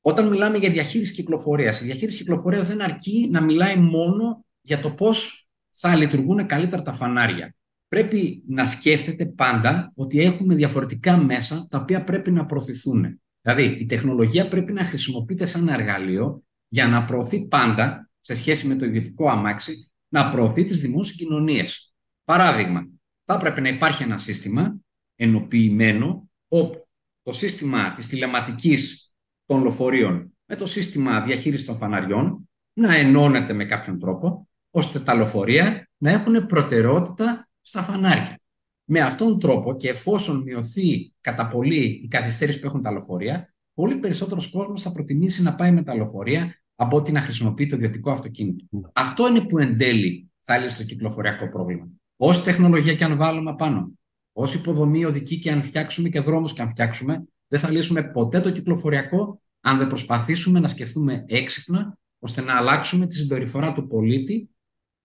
Όταν 0.00 0.28
μιλάμε 0.28 0.58
για 0.58 0.70
διαχείριση 0.70 1.14
κυκλοφορίας, 1.14 1.80
η 1.80 1.84
διαχείριση 1.84 2.18
κυκλοφορίας 2.18 2.68
δεν 2.68 2.82
αρκεί 2.82 3.28
να 3.30 3.42
μιλάει 3.42 3.76
μόνο 3.76 4.44
για 4.60 4.80
το 4.80 4.90
πώς 4.90 5.48
θα 5.70 5.96
λειτουργούν 5.96 6.46
καλύτερα 6.46 6.82
τα 6.82 6.92
φανάρια. 6.92 7.54
Πρέπει 7.88 8.44
να 8.46 8.66
σκέφτεται 8.66 9.26
πάντα 9.26 9.92
ότι 9.94 10.20
έχουμε 10.20 10.54
διαφορετικά 10.54 11.16
μέσα 11.16 11.66
τα 11.70 11.78
οποία 11.78 12.04
πρέπει 12.04 12.30
να 12.30 12.46
προωθηθούν. 12.46 13.20
Δηλαδή, 13.40 13.64
η 13.64 13.86
τεχνολογία 13.86 14.48
πρέπει 14.48 14.72
να 14.72 14.84
χρησιμοποιείται 14.84 15.46
σαν 15.46 15.68
εργαλείο 15.68 16.44
για 16.68 16.86
να 16.86 17.04
προωθεί 17.04 17.46
πάντα, 17.46 18.09
σε 18.20 18.34
σχέση 18.34 18.66
με 18.66 18.74
το 18.74 18.84
ιδιωτικό 18.84 19.28
αμάξι, 19.28 19.90
να 20.08 20.30
προωθεί 20.30 20.64
τις 20.64 20.80
δημόσιες 20.80 21.16
κοινωνίες. 21.16 21.94
Παράδειγμα, 22.24 22.88
θα 23.24 23.34
έπρεπε 23.34 23.60
να 23.60 23.68
υπάρχει 23.68 24.02
ένα 24.02 24.18
σύστημα 24.18 24.76
ενοποιημένο, 25.14 26.30
όπου 26.48 26.88
το 27.22 27.32
σύστημα 27.32 27.92
της 27.92 28.06
τηλεματικής 28.06 29.12
των 29.46 29.62
λοφορείων 29.62 30.32
με 30.44 30.56
το 30.56 30.66
σύστημα 30.66 31.20
διαχείρισης 31.20 31.66
των 31.66 31.76
φαναριών 31.76 32.48
να 32.72 32.94
ενώνεται 32.94 33.52
με 33.52 33.64
κάποιον 33.64 33.98
τρόπο, 33.98 34.48
ώστε 34.70 35.00
τα 35.00 35.14
λοφορεία 35.14 35.88
να 35.96 36.10
έχουν 36.10 36.46
προτεραιότητα 36.46 37.48
στα 37.60 37.82
φανάρια. 37.82 38.40
Με 38.84 39.00
αυτόν 39.00 39.28
τον 39.28 39.38
τρόπο 39.38 39.76
και 39.76 39.88
εφόσον 39.88 40.42
μειωθεί 40.42 41.12
κατά 41.20 41.48
πολύ 41.48 42.00
η 42.04 42.08
καθυστέρηση 42.08 42.60
που 42.60 42.66
έχουν 42.66 42.82
τα 42.82 42.90
λεωφορεία, 42.90 43.54
πολύ 43.74 43.96
περισσότερος 43.96 44.50
κόσμος 44.50 44.82
θα 44.82 44.92
προτιμήσει 44.92 45.42
να 45.42 45.56
πάει 45.56 45.72
με 45.72 45.82
τα 45.82 45.94
λεωφορεία 45.94 46.59
από 46.80 46.96
ότι 46.96 47.12
να 47.12 47.20
χρησιμοποιεί 47.20 47.66
το 47.66 47.76
ιδιωτικό 47.76 48.10
αυτοκίνητο. 48.10 48.64
Ναι. 48.70 48.80
Αυτό 48.92 49.28
είναι 49.28 49.40
που 49.40 49.58
εν 49.58 49.78
τέλει 49.78 50.30
θα 50.40 50.58
λύσει 50.58 50.76
το 50.76 50.84
κυκλοφοριακό 50.84 51.48
πρόβλημα. 51.48 51.88
Όση 52.16 52.42
τεχνολογία 52.42 52.94
και 52.94 53.04
αν 53.04 53.16
βάλουμε 53.16 53.54
πάνω, 53.54 53.92
όση 54.32 54.56
υποδομή 54.56 55.04
οδική 55.04 55.38
και 55.38 55.50
αν 55.50 55.62
φτιάξουμε 55.62 56.08
και 56.08 56.20
δρόμους 56.20 56.52
και 56.52 56.62
αν 56.62 56.68
φτιάξουμε, 56.68 57.24
δεν 57.48 57.60
θα 57.60 57.70
λύσουμε 57.70 58.02
ποτέ 58.02 58.40
το 58.40 58.50
κυκλοφοριακό 58.50 59.42
αν 59.60 59.78
δεν 59.78 59.86
προσπαθήσουμε 59.86 60.60
να 60.60 60.68
σκεφτούμε 60.68 61.24
έξυπνα 61.28 61.98
ώστε 62.18 62.40
να 62.40 62.56
αλλάξουμε 62.56 63.06
τη 63.06 63.14
συμπεριφορά 63.14 63.72
του 63.72 63.86
πολίτη 63.86 64.50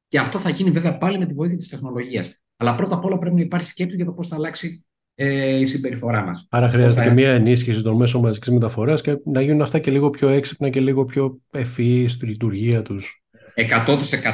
και 0.07 0.19
αυτό 0.19 0.39
θα 0.39 0.49
γίνει 0.49 0.71
βέβαια 0.71 0.97
πάλι 0.97 1.17
με 1.17 1.25
τη 1.25 1.33
βοήθεια 1.33 1.57
της 1.57 1.69
τεχνολογίας. 1.69 2.39
Αλλά 2.55 2.75
πρώτα 2.75 2.95
απ' 2.95 3.05
όλα 3.05 3.17
πρέπει 3.17 3.35
να 3.35 3.41
υπάρχει 3.41 3.67
σκέψη 3.67 3.95
για 3.95 4.05
το 4.05 4.11
πώς 4.11 4.27
θα 4.27 4.35
αλλάξει 4.35 4.84
ε, 5.15 5.59
η 5.59 5.65
συμπεριφορά 5.65 6.23
μας. 6.23 6.47
Άρα 6.49 6.69
χρειάζεται 6.69 7.01
θα... 7.01 7.07
και 7.07 7.13
μια 7.13 7.29
ενίσχυση 7.29 7.81
των 7.81 7.95
μέσων 7.95 8.21
μαζικής 8.21 8.49
μεταφοράς 8.49 9.01
και 9.01 9.17
να 9.25 9.41
γίνουν 9.41 9.61
αυτά 9.61 9.79
και 9.79 9.91
λίγο 9.91 10.09
πιο 10.09 10.29
έξυπνα 10.29 10.69
και 10.69 10.79
λίγο 10.79 11.05
πιο 11.05 11.39
ευφυείς 11.51 12.11
στη 12.11 12.25
λειτουργία 12.25 12.81
τους. 12.81 13.23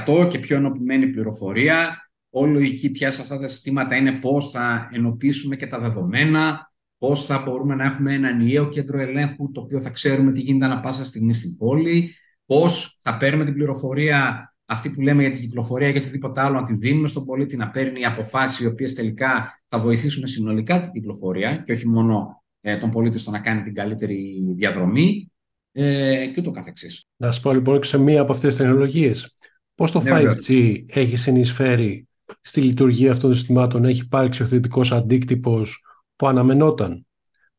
100% 0.08 0.28
και 0.30 0.40
πιο 0.40 0.56
ενωπημένη 0.56 1.08
πληροφορία. 1.08 2.10
Όλη 2.30 2.52
η 2.52 2.54
λογική 2.54 2.90
πια 2.90 3.12
σε 3.12 3.22
αυτά 3.22 3.40
τα 3.40 3.48
συστήματα 3.48 3.96
είναι 3.96 4.12
πώς 4.12 4.52
θα 4.52 4.90
ενοποιήσουμε 4.92 5.56
και 5.56 5.68
τα 5.68 5.80
δεδομένα, 5.80 6.72
πώς 6.98 7.26
θα 7.26 7.44
μπορούμε 7.46 7.76
να 7.76 7.84
έχουμε 7.84 8.14
ένα 8.14 8.30
ενιαίο 8.30 8.70
κέντρο 8.70 9.00
ελέγχου, 9.00 9.52
το 9.52 9.62
οποίο 9.62 9.80
θα 9.80 9.90
ξέρουμε 9.90 10.32
τι 10.32 10.42
γίνεται 10.42 10.66
ανά 10.66 10.80
πάσα 10.80 11.06
στιγμή 11.06 11.34
στην 11.34 11.58
πόλη, 11.58 12.16
πώς 12.46 13.00
θα 13.02 13.18
παίρνουμε 13.18 13.46
την 13.46 13.54
πληροφορία 13.54 14.51
αυτή 14.72 14.90
που 14.90 15.02
λέμε 15.02 15.22
για 15.22 15.32
την 15.32 15.40
κυκλοφορία 15.40 15.88
ή 15.88 15.92
για 15.92 16.00
οτιδήποτε 16.00 16.42
άλλο, 16.42 16.60
να 16.60 16.64
τη 16.64 16.74
δίνουμε 16.76 17.08
στον 17.08 17.26
πολίτη 17.26 17.58
να 17.58 17.70
παίρνει 17.70 18.06
αποφάσεις 18.06 18.60
οι 18.60 18.66
οποίες 18.66 18.94
τελικά 18.94 19.62
θα 19.68 19.80
βοηθήσουν 19.80 20.28
συνολικά 20.28 20.80
την 20.80 20.92
κυκλοφορία 20.92 21.56
και 21.56 21.72
όχι 21.72 21.88
μόνο 21.88 22.44
ε, 22.62 22.78
τον 22.78 22.90
πολίτη 22.90 23.18
στο 23.18 23.32
να 23.32 23.40
κάνει 23.40 23.62
την 23.62 23.74
καλύτερη 23.74 24.44
διαδρομή 24.56 25.32
ε, 25.72 26.26
και 26.26 26.36
ούτω 26.38 26.52
καθεξής. 26.52 27.06
Να 27.18 27.32
σου 27.32 27.42
πω 27.42 27.54
λοιπόν 27.54 27.84
σε 27.84 27.98
μία 27.98 28.22
από 28.22 28.32
αυτές 28.32 28.56
τις 28.56 28.66
τεχνολογίες. 28.66 29.34
Πώς 29.76 29.92
το 29.92 30.04
5G 30.06 30.50
ναι, 30.50 31.02
έχει 31.02 31.16
συνεισφέρει 31.16 32.08
στη 32.42 32.62
λειτουργία 32.62 33.12
αυτών 33.12 33.30
των 33.30 33.38
συστημάτων, 33.40 33.86
έχει 33.86 34.02
υπάρξει 34.02 34.44
ο 34.44 34.46
θετικός 34.46 34.92
αντίκτυπος 34.92 35.86
που 36.16 36.28
αναμενόταν; 36.28 37.06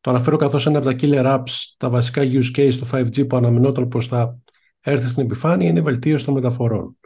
Το 0.01 0.09
αναφέρω 0.09 0.37
καθώς 0.37 0.65
ένα 0.65 0.77
από 0.77 0.87
τα 0.87 0.95
killer 0.99 1.25
apps, 1.25 1.73
τα 1.77 1.89
βασικά 1.89 2.21
use 2.21 2.57
case 2.57 2.73
του 2.77 2.87
5G 2.91 3.27
που 3.27 3.37
αναμενόταν 3.37 3.87
πως 3.87 4.07
θα 4.07 4.37
έρθει 4.81 5.09
στην 5.09 5.23
επιφάνεια 5.23 5.69
είναι 5.69 5.79
η 5.79 5.83
βελτίωση 5.83 6.25
των 6.25 6.33
μεταφορών. 6.33 6.97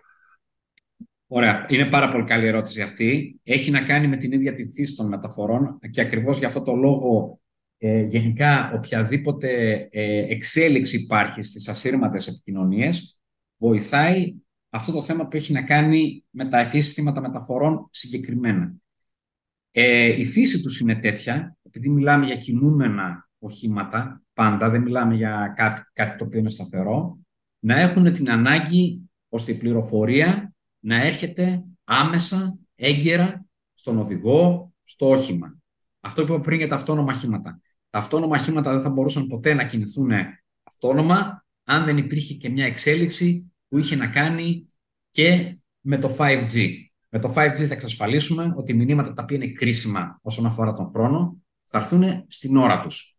Ωραία. 1.28 1.66
Είναι 1.70 1.86
πάρα 1.86 2.10
πολύ 2.10 2.24
καλή 2.24 2.46
ερώτηση 2.48 2.82
αυτή. 2.82 3.40
Έχει 3.44 3.72
να 3.72 3.82
κάνει 3.82 4.08
με 4.08 4.18
την 4.18 4.32
ίδια 4.32 4.54
τη 4.54 4.68
φύση 4.72 4.96
των 4.96 5.08
μεταφορών 5.08 5.80
και 5.92 6.02
ακριβώς 6.02 6.38
για 6.38 6.48
αυτό 6.48 6.62
το 6.62 6.76
λόγο 6.76 7.40
ε, 7.78 8.02
γενικά 8.02 8.72
οποιαδήποτε 8.76 9.74
ε, 9.92 10.26
εξέλιξη 10.32 10.98
υπάρχει 10.98 11.44
στις 11.44 11.68
ασύρματες 11.68 12.28
επικοινωνίες 12.28 13.20
βοηθάει 13.58 14.36
αυτό 14.70 14.92
το 14.92 15.02
θέμα 15.02 15.28
που 15.28 15.36
έχει 15.36 15.54
να 15.54 15.62
κάνει 15.62 16.24
με 16.30 16.46
τα 16.46 16.60
ευφύ 16.60 16.80
συστήματα 16.82 17.22
μεταφορών 17.22 17.90
συγκεκριμένα. 17.92 18.74
Ε, 19.72 20.20
η 20.20 20.26
φύση 20.26 20.62
τους 20.62 20.80
είναι 20.80 20.96
τέτοια, 20.96 21.58
επειδή 21.64 21.90
μιλάμε 21.90 22.26
για 22.26 22.36
κινούμενα 22.36 23.30
οχήματα, 23.40 24.22
πάντα 24.34 24.70
δεν 24.70 24.82
μιλάμε 24.82 25.16
για 25.16 25.54
κάτι, 25.56 25.82
κάτι 25.94 26.18
το 26.18 26.26
οποίο 26.26 26.40
είναι 26.40 26.50
σταθερό, 26.50 27.18
να 27.60 27.80
έχουν 27.80 28.14
την 28.14 28.32
ανάγκη 28.32 29.10
ώστε 29.30 29.52
η 29.52 29.56
πληροφορία 29.56 30.56
να 30.80 31.04
έρχεται 31.04 31.64
άμεσα, 31.84 32.60
έγκαιρα, 32.76 33.46
στον 33.74 33.98
οδηγό, 33.98 34.74
στο 34.84 35.10
όχημα. 35.10 35.58
Αυτό 36.00 36.26
που 36.26 36.34
είπα 36.34 36.42
πριν 36.42 36.58
για 36.58 36.68
τα 36.68 36.76
αυτόνομα 36.76 37.14
οχήματα. 37.14 37.62
Τα 37.90 38.00
αυτόνομα 38.00 38.38
οχήματα 38.38 38.72
δεν 38.72 38.82
θα 38.82 38.90
μπορούσαν 38.90 39.28
ποτέ 39.28 39.54
να 39.54 39.66
κινηθούν 39.66 40.12
αυτόνομα 40.64 41.46
αν 41.64 41.86
δεν 41.86 41.98
υπήρχε 41.98 42.34
και 42.34 42.50
μια 42.50 42.66
εξέλιξη 42.66 43.52
που 43.68 43.78
είχε 43.78 43.96
να 43.96 44.08
κάνει 44.08 44.70
και 45.12 45.58
με 45.80 45.98
το 45.98 46.16
5G. 46.20 46.74
Με 47.10 47.20
το 47.20 47.34
5G 47.36 47.56
θα 47.56 47.74
εξασφαλίσουμε 47.74 48.54
ότι 48.56 48.72
οι 48.72 48.76
μηνύματα 48.76 49.14
τα 49.14 49.24
οποία 49.24 49.36
είναι 49.36 49.48
κρίσιμα 49.48 50.20
όσον 50.22 50.46
αφορά 50.46 50.74
τον 50.74 50.90
χρόνο 50.90 51.38
θα 51.66 51.78
έρθουν 51.78 52.26
στην 52.28 52.58
ώρα 52.58 52.80
τους, 52.80 53.18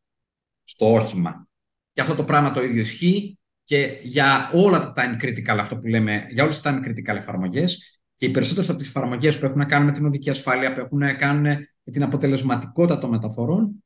στο 0.62 0.92
όχημα. 0.92 1.48
Και 1.92 2.00
αυτό 2.00 2.14
το 2.14 2.24
πράγμα 2.24 2.50
το 2.50 2.62
ίδιο 2.62 2.80
ισχύει 2.80 3.37
και 3.68 3.98
για 4.02 4.50
όλα 4.54 4.78
τα 4.78 4.92
time 4.96 5.24
critical, 5.24 5.56
αυτό 5.58 5.76
που 5.76 5.86
λέμε, 5.86 6.26
για 6.30 6.42
όλες 6.42 6.60
τις 6.60 6.72
time 6.72 6.86
critical 6.86 7.16
εφαρμογές. 7.16 8.00
Και 8.16 8.26
οι 8.26 8.30
περισσότερες 8.30 8.68
από 8.68 8.78
τις 8.78 8.88
εφαρμογές 8.88 9.38
που 9.38 9.44
έχουν 9.44 9.58
να 9.58 9.64
κάνουν 9.64 9.86
με 9.86 9.92
την 9.92 10.06
οδική 10.06 10.30
ασφάλεια, 10.30 10.72
που 10.72 10.80
έχουν 10.80 10.98
να 10.98 11.14
κάνουν 11.14 11.42
με 11.82 11.92
την 11.92 12.02
αποτελεσματικότητα 12.02 12.98
των 12.98 13.10
μεταφορών, 13.10 13.84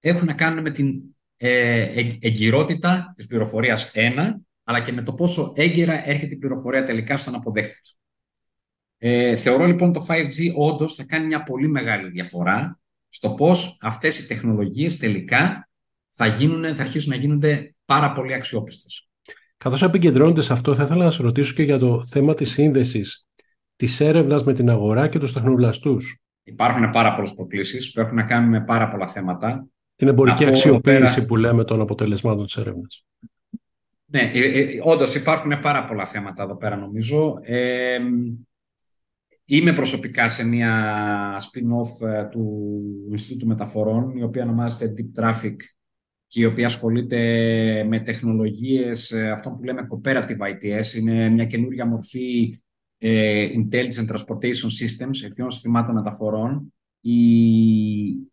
έχουν 0.00 0.26
να 0.26 0.32
κάνουν 0.32 0.62
με 0.62 0.70
την 0.70 1.00
ε, 1.36 1.86
εγκυρότητα 2.20 3.12
της 3.16 3.26
πληροφορίας 3.26 3.90
ένα, 3.94 4.40
αλλά 4.64 4.80
και 4.80 4.92
με 4.92 5.02
το 5.02 5.14
πόσο 5.14 5.52
έγκαιρα 5.56 6.08
έρχεται 6.08 6.34
η 6.34 6.38
πληροφορία 6.38 6.82
τελικά 6.82 7.16
στον 7.16 7.34
αποδέκτη 7.34 7.74
του. 7.74 7.98
Ε, 8.98 9.36
θεωρώ 9.36 9.64
λοιπόν 9.66 9.92
το 9.92 10.06
5G 10.08 10.54
όντως 10.56 10.94
θα 10.94 11.04
κάνει 11.04 11.26
μια 11.26 11.42
πολύ 11.42 11.68
μεγάλη 11.68 12.08
διαφορά 12.08 12.80
στο 13.08 13.30
πώς 13.30 13.78
αυτές 13.80 14.18
οι 14.18 14.26
τεχνολογίες 14.26 14.96
τελικά 14.96 15.68
θα, 16.08 16.26
γίνουν, 16.26 16.74
θα 16.74 16.82
αρχίσουν 16.82 17.10
να 17.10 17.16
γίνονται 17.16 17.74
πάρα 17.84 18.12
πολύ 18.12 18.34
αξιόπιστες. 18.34 19.09
Καθώς 19.64 19.82
επικεντρώνεται 19.82 20.40
σε 20.40 20.52
αυτό, 20.52 20.74
θα 20.74 20.82
ήθελα 20.82 21.04
να 21.04 21.10
σα 21.10 21.22
ρωτήσω 21.22 21.54
και 21.54 21.62
για 21.62 21.78
το 21.78 22.04
θέμα 22.04 22.34
της 22.34 22.50
σύνδεσης 22.50 23.26
της 23.76 24.00
έρευνας 24.00 24.44
με 24.44 24.52
την 24.52 24.70
αγορά 24.70 25.08
και 25.08 25.18
τους 25.18 25.32
τεχνοπλαστού. 25.32 25.96
Υπάρχουν 26.44 26.90
πάρα 26.90 27.14
πολλές 27.14 27.34
προκλήσεις 27.34 27.92
που 27.92 28.00
έχουν 28.00 28.14
να 28.14 28.22
κάνουν 28.22 28.48
με 28.48 28.60
πάρα 28.60 28.88
πολλά 28.88 29.06
θέματα. 29.06 29.66
Την 29.96 30.08
εμπορική 30.08 30.44
αξιοποίηση 30.44 31.26
που 31.26 31.36
λέμε 31.36 31.64
των 31.64 31.80
αποτελεσμάτων 31.80 32.44
της 32.44 32.56
έρευνας. 32.56 33.04
Ναι, 34.04 34.30
ε, 34.34 34.60
ε, 34.60 34.80
όντως 34.82 35.14
υπάρχουν 35.14 35.60
πάρα 35.60 35.84
πολλά 35.84 36.06
θέματα 36.06 36.42
εδώ 36.42 36.56
πέρα 36.56 36.76
νομίζω. 36.76 37.34
Ε, 37.42 37.98
είμαι 39.44 39.72
προσωπικά 39.72 40.28
σε 40.28 40.46
μια 40.46 41.40
spin-off 41.40 42.08
ε, 42.08 42.24
του 42.24 42.72
Ινστιτούτου 43.10 43.46
Μεταφορών, 43.46 44.16
η 44.16 44.22
οποία 44.22 44.42
ονομάζεται 44.42 44.94
Deep 44.96 45.22
Traffic 45.22 45.56
και 46.30 46.40
η 46.40 46.44
οποία 46.44 46.66
ασχολείται 46.66 47.18
με 47.88 48.00
τεχνολογίες, 48.00 49.10
ε, 49.10 49.30
αυτό 49.30 49.50
που 49.50 49.64
λέμε 49.64 49.86
cooperative 49.90 50.38
ITS, 50.38 50.94
είναι 50.98 51.28
μια 51.28 51.44
καινούργια 51.44 51.86
μορφή 51.86 52.60
ε, 52.98 53.48
Intelligent 53.54 54.14
Transportation 54.14 54.70
Systems, 54.80 55.24
ευθύνων 55.24 55.50
συστημάτων 55.50 55.94
μεταφορών. 55.94 56.74
Οι, 57.00 57.20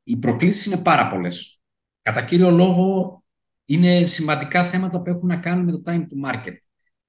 οι 0.03 0.17
προκλήσεις 0.19 0.65
είναι 0.65 0.81
πάρα 0.81 1.07
πολλές. 1.07 1.61
Κατά 2.01 2.21
κύριο 2.21 2.51
λόγο, 2.51 3.23
είναι 3.65 4.05
σημαντικά 4.05 4.63
θέματα 4.63 5.01
που 5.01 5.09
έχουν 5.09 5.27
να 5.27 5.37
κάνουν 5.37 5.65
με 5.65 5.71
το 5.71 5.81
time 5.85 5.99
to 6.01 6.31
market. 6.31 6.57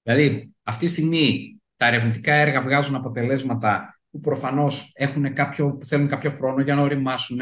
Δηλαδή, 0.03 0.55
αυτή 0.63 0.85
τη 0.85 0.91
στιγμή 0.91 1.57
τα 1.77 1.87
ερευνητικά 1.87 2.33
έργα 2.33 2.63
βγάζουν 2.63 2.95
αποτελέσματα 2.95 4.01
που 4.11 4.21
προφανώς 4.21 4.93
έχουν 4.95 5.33
κάποιο, 5.33 5.79
θέλουν 5.85 6.09
κάποιο 6.09 6.31
χρόνο 6.31 6.61
για 6.61 6.75
να 6.75 6.83
οριμάσουν, 6.83 7.39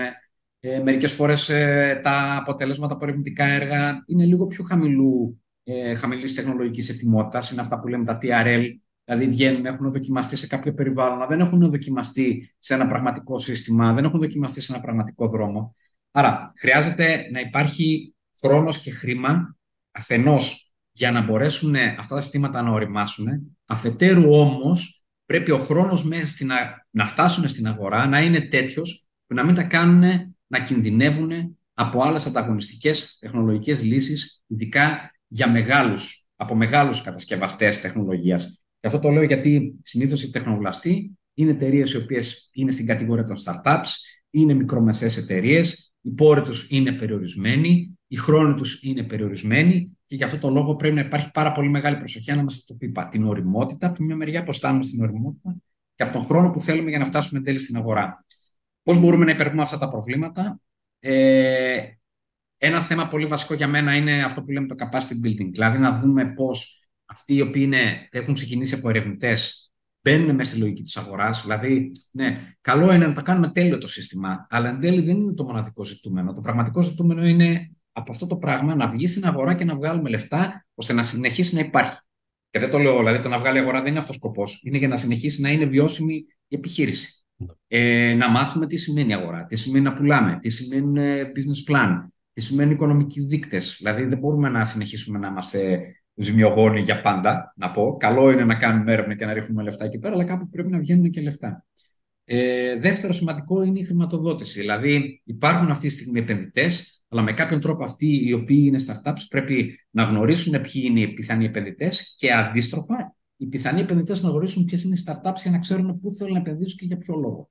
ε, 0.60 0.80
μερικές 0.82 1.12
φορές 1.12 1.48
ε, 1.48 2.00
τα 2.02 2.36
αποτελέσματα 2.36 2.94
από 2.94 3.04
ερευνητικά 3.04 3.44
έργα 3.44 4.04
είναι 4.06 4.24
λίγο 4.24 4.46
πιο 4.46 4.64
χαμηλού, 4.64 5.42
ε, 5.64 5.94
χαμηλής 5.94 6.34
τεχνολογικής 6.34 6.88
ετοιμότητας. 6.88 7.50
Είναι 7.50 7.60
αυτά 7.60 7.80
που 7.80 7.88
λέμε 7.88 8.04
τα 8.04 8.18
TRL, 8.22 8.64
δηλαδή 9.04 9.26
βγαίνουν, 9.28 9.66
έχουν 9.66 9.92
δοκιμαστεί 9.92 10.36
σε 10.36 10.46
κάποιο 10.46 10.74
περιβάλλον, 10.74 11.16
αλλά 11.16 11.26
δεν 11.26 11.40
έχουν 11.40 11.70
δοκιμαστεί 11.70 12.54
σε 12.58 12.74
ένα 12.74 12.86
πραγματικό 12.86 13.38
σύστημα, 13.38 13.92
δεν 13.92 14.04
έχουν 14.04 14.20
δοκιμαστεί 14.20 14.60
σε 14.60 14.72
ένα 14.72 14.82
πραγματικό 14.82 15.28
δρόμο. 15.28 15.74
Άρα, 16.10 16.52
χρειάζεται 16.58 17.28
να 17.32 17.40
υπάρχει 17.40 18.14
χρόνος 18.40 18.78
και 18.82 18.90
χρήμα 18.90 19.56
αφενός 19.90 20.74
για 20.92 21.10
να 21.10 21.22
μπορέσουν 21.22 21.74
αυτά 21.74 22.14
τα 22.14 22.20
συστήματα 22.20 22.62
να 22.62 22.70
οριμάσουν. 22.70 23.56
Αφετέρου 23.66 24.30
όμως 24.32 25.04
πρέπει 25.26 25.50
ο 25.50 25.58
χρόνος 25.58 26.04
μέχρι 26.04 26.44
να, 26.44 26.86
να 26.90 27.06
φτάσουν 27.06 27.48
στην 27.48 27.66
αγορά 27.66 28.06
να 28.06 28.20
είναι 28.20 28.40
τέτοιος 28.40 29.08
που 29.26 29.34
να 29.34 29.44
μην 29.44 29.54
τα 29.54 29.62
κάνουν 29.62 30.35
να 30.46 30.60
κινδυνεύουν 30.60 31.56
από 31.74 32.02
άλλες 32.02 32.26
ανταγωνιστικές 32.26 33.18
τεχνολογικές 33.20 33.82
λύσεις, 33.82 34.44
ειδικά 34.46 35.10
για 35.26 35.50
μεγάλους, 35.50 36.28
από 36.36 36.54
μεγάλους 36.54 37.02
κατασκευαστές 37.02 37.80
τεχνολογίας. 37.80 38.66
Και 38.80 38.86
αυτό 38.86 38.98
το 38.98 39.10
λέω 39.10 39.22
γιατί 39.22 39.78
συνήθως 39.82 40.22
οι 40.22 40.30
τεχνογλαστοί 40.30 41.18
είναι 41.34 41.50
εταιρείες 41.50 41.92
οι 41.92 41.96
οποίες 41.96 42.50
είναι 42.52 42.70
στην 42.70 42.86
κατηγορία 42.86 43.24
των 43.24 43.36
startups, 43.44 43.88
είναι 44.30 44.54
μικρομεσαίες 44.54 45.16
εταιρείες, 45.16 45.92
οι 46.00 46.10
πόροι 46.10 46.40
τους 46.40 46.70
είναι 46.70 46.92
περιορισμένοι, 46.92 47.98
οι 48.06 48.16
χρόνοι 48.16 48.54
τους 48.54 48.82
είναι 48.82 49.02
περιορισμένοι 49.02 49.98
και 50.06 50.16
γι' 50.16 50.24
αυτό 50.24 50.38
το 50.38 50.50
λόγο 50.50 50.76
πρέπει 50.76 50.94
να 50.94 51.00
υπάρχει 51.00 51.30
πάρα 51.30 51.52
πολύ 51.52 51.68
μεγάλη 51.68 51.96
προσοχή 51.96 52.30
ανάμεσα 52.30 52.56
αυτό 52.60 52.74
που 52.74 52.84
είπα. 52.84 53.08
Την 53.08 53.24
οριμότητα, 53.24 53.86
από 53.86 53.96
τη 53.96 54.02
μια 54.02 54.16
μεριά, 54.16 54.44
πώς 54.44 54.56
φτάνουμε 54.56 54.82
στην 54.82 55.02
οριμότητα 55.02 55.56
και 55.94 56.02
από 56.02 56.12
τον 56.12 56.24
χρόνο 56.24 56.50
που 56.50 56.60
θέλουμε 56.60 56.90
για 56.90 56.98
να 56.98 57.04
φτάσουμε 57.04 57.40
τέλει 57.40 57.58
στην 57.58 57.76
αγορά. 57.76 58.25
Πώς 58.86 58.98
μπορούμε 58.98 59.24
να 59.24 59.30
υπερβούμε 59.30 59.62
αυτά 59.62 59.78
τα 59.78 59.88
προβλήματα. 59.88 60.60
Ε, 60.98 61.80
ένα 62.56 62.80
θέμα 62.80 63.08
πολύ 63.08 63.26
βασικό 63.26 63.54
για 63.54 63.68
μένα 63.68 63.94
είναι 63.96 64.22
αυτό 64.22 64.42
που 64.42 64.50
λέμε 64.50 64.66
το 64.66 64.74
capacity 64.78 65.26
building. 65.26 65.48
Δηλαδή 65.52 65.78
να 65.78 66.00
δούμε 66.00 66.32
πώς 66.32 66.88
αυτοί 67.04 67.34
οι 67.34 67.40
οποίοι 67.40 67.62
είναι, 67.64 68.08
έχουν 68.10 68.34
ξεκινήσει 68.34 68.74
από 68.74 68.88
ερευνητές 68.88 69.72
μπαίνουν 70.00 70.34
μέσα 70.34 70.50
στη 70.50 70.60
λογική 70.60 70.82
της 70.82 70.96
αγοράς. 70.96 71.42
Δηλαδή, 71.42 71.90
ναι, 72.12 72.54
καλό 72.60 72.92
είναι 72.92 73.06
να 73.06 73.12
τα 73.12 73.22
κάνουμε 73.22 73.52
τέλειο 73.52 73.78
το 73.78 73.88
σύστημα, 73.88 74.46
αλλά 74.50 74.68
εν 74.68 74.80
τέλει 74.80 75.00
δεν 75.00 75.16
είναι 75.16 75.32
το 75.32 75.44
μοναδικό 75.44 75.84
ζητούμενο. 75.84 76.32
Το 76.32 76.40
πραγματικό 76.40 76.82
ζητούμενο 76.82 77.26
είναι 77.26 77.70
από 77.92 78.12
αυτό 78.12 78.26
το 78.26 78.36
πράγμα 78.36 78.74
να 78.74 78.88
βγει 78.88 79.06
στην 79.06 79.26
αγορά 79.26 79.54
και 79.54 79.64
να 79.64 79.74
βγάλουμε 79.76 80.08
λεφτά 80.08 80.66
ώστε 80.74 80.92
να 80.92 81.02
συνεχίσει 81.02 81.54
να 81.54 81.60
υπάρχει. 81.60 81.98
Και 82.50 82.58
δεν 82.58 82.70
το 82.70 82.78
λέω, 82.78 82.98
δηλαδή 82.98 83.18
το 83.18 83.28
να 83.28 83.38
βγάλει 83.38 83.58
αγορά 83.58 83.80
δεν 83.80 83.90
είναι 83.90 83.98
αυτός 83.98 84.16
ο 84.16 84.18
σκοπός. 84.18 84.60
Είναι 84.64 84.78
για 84.78 84.88
να 84.88 84.96
συνεχίσει 84.96 85.40
να 85.40 85.48
είναι 85.48 85.64
βιώσιμη 85.64 86.14
η 86.48 86.56
επιχείρηση. 86.56 87.25
Ε, 87.68 88.14
να 88.14 88.28
μάθουμε 88.28 88.66
τι 88.66 88.76
σημαίνει 88.76 89.14
αγορά, 89.14 89.44
τι 89.44 89.56
σημαίνει 89.56 89.84
να 89.84 89.94
πουλάμε, 89.94 90.38
τι 90.40 90.50
σημαίνει 90.50 91.22
business 91.22 91.72
plan, 91.72 92.06
τι 92.32 92.40
σημαίνει 92.40 92.72
οικονομικοί 92.72 93.20
δείκτες. 93.20 93.76
Δηλαδή 93.78 94.04
δεν 94.04 94.18
μπορούμε 94.18 94.48
να 94.48 94.64
συνεχίσουμε 94.64 95.18
να 95.18 95.28
είμαστε 95.28 95.80
ζημιογόνοι 96.14 96.80
για 96.80 97.00
πάντα, 97.00 97.52
να 97.56 97.70
πω. 97.70 97.96
Καλό 97.96 98.30
είναι 98.30 98.44
να 98.44 98.54
κάνουμε 98.54 98.92
έρευνα 98.92 99.14
και 99.14 99.24
να 99.24 99.32
ρίχνουμε 99.32 99.62
λεφτά 99.62 99.84
εκεί 99.84 99.98
πέρα, 99.98 100.14
αλλά 100.14 100.24
κάπου 100.24 100.48
πρέπει 100.48 100.70
να 100.70 100.78
βγαίνουν 100.78 101.10
και 101.10 101.20
λεφτά. 101.20 101.64
Ε, 102.24 102.78
δεύτερο 102.78 103.12
σημαντικό 103.12 103.62
είναι 103.62 103.78
η 103.78 103.84
χρηματοδότηση. 103.84 104.60
Δηλαδή, 104.60 105.22
υπάρχουν 105.24 105.70
αυτή 105.70 105.88
τη 105.88 105.94
στιγμή 105.94 106.18
επενδυτές, 106.18 107.04
αλλά 107.08 107.22
με 107.22 107.32
κάποιον 107.32 107.60
τρόπο 107.60 107.84
αυτοί 107.84 108.26
οι 108.26 108.32
οποίοι 108.32 108.64
είναι 108.66 108.78
startups 108.86 109.26
πρέπει 109.28 109.78
να 109.90 110.02
γνωρίσουν 110.02 110.60
ποιοι 110.60 110.82
είναι 110.86 111.00
οι 111.00 111.08
πιθανοί 111.08 111.44
επενδυτές 111.44 112.14
και 112.18 112.32
αντίστροφα 112.32 113.16
οι 113.36 113.46
πιθανοί 113.46 113.80
επενδυτές 113.80 114.22
να 114.22 114.28
γνωρίσουν 114.28 114.64
ποιες 114.64 114.84
είναι 114.84 114.94
οι 114.94 115.02
startups 115.06 115.40
για 115.42 115.50
να 115.50 115.58
ξέρουν 115.58 116.00
πού 116.00 116.10
θέλουν 116.10 116.32
να 116.32 116.38
επενδύσουν 116.38 116.78
και 116.78 116.84
για 116.84 116.96
ποιο 116.96 117.14
λόγο. 117.14 117.50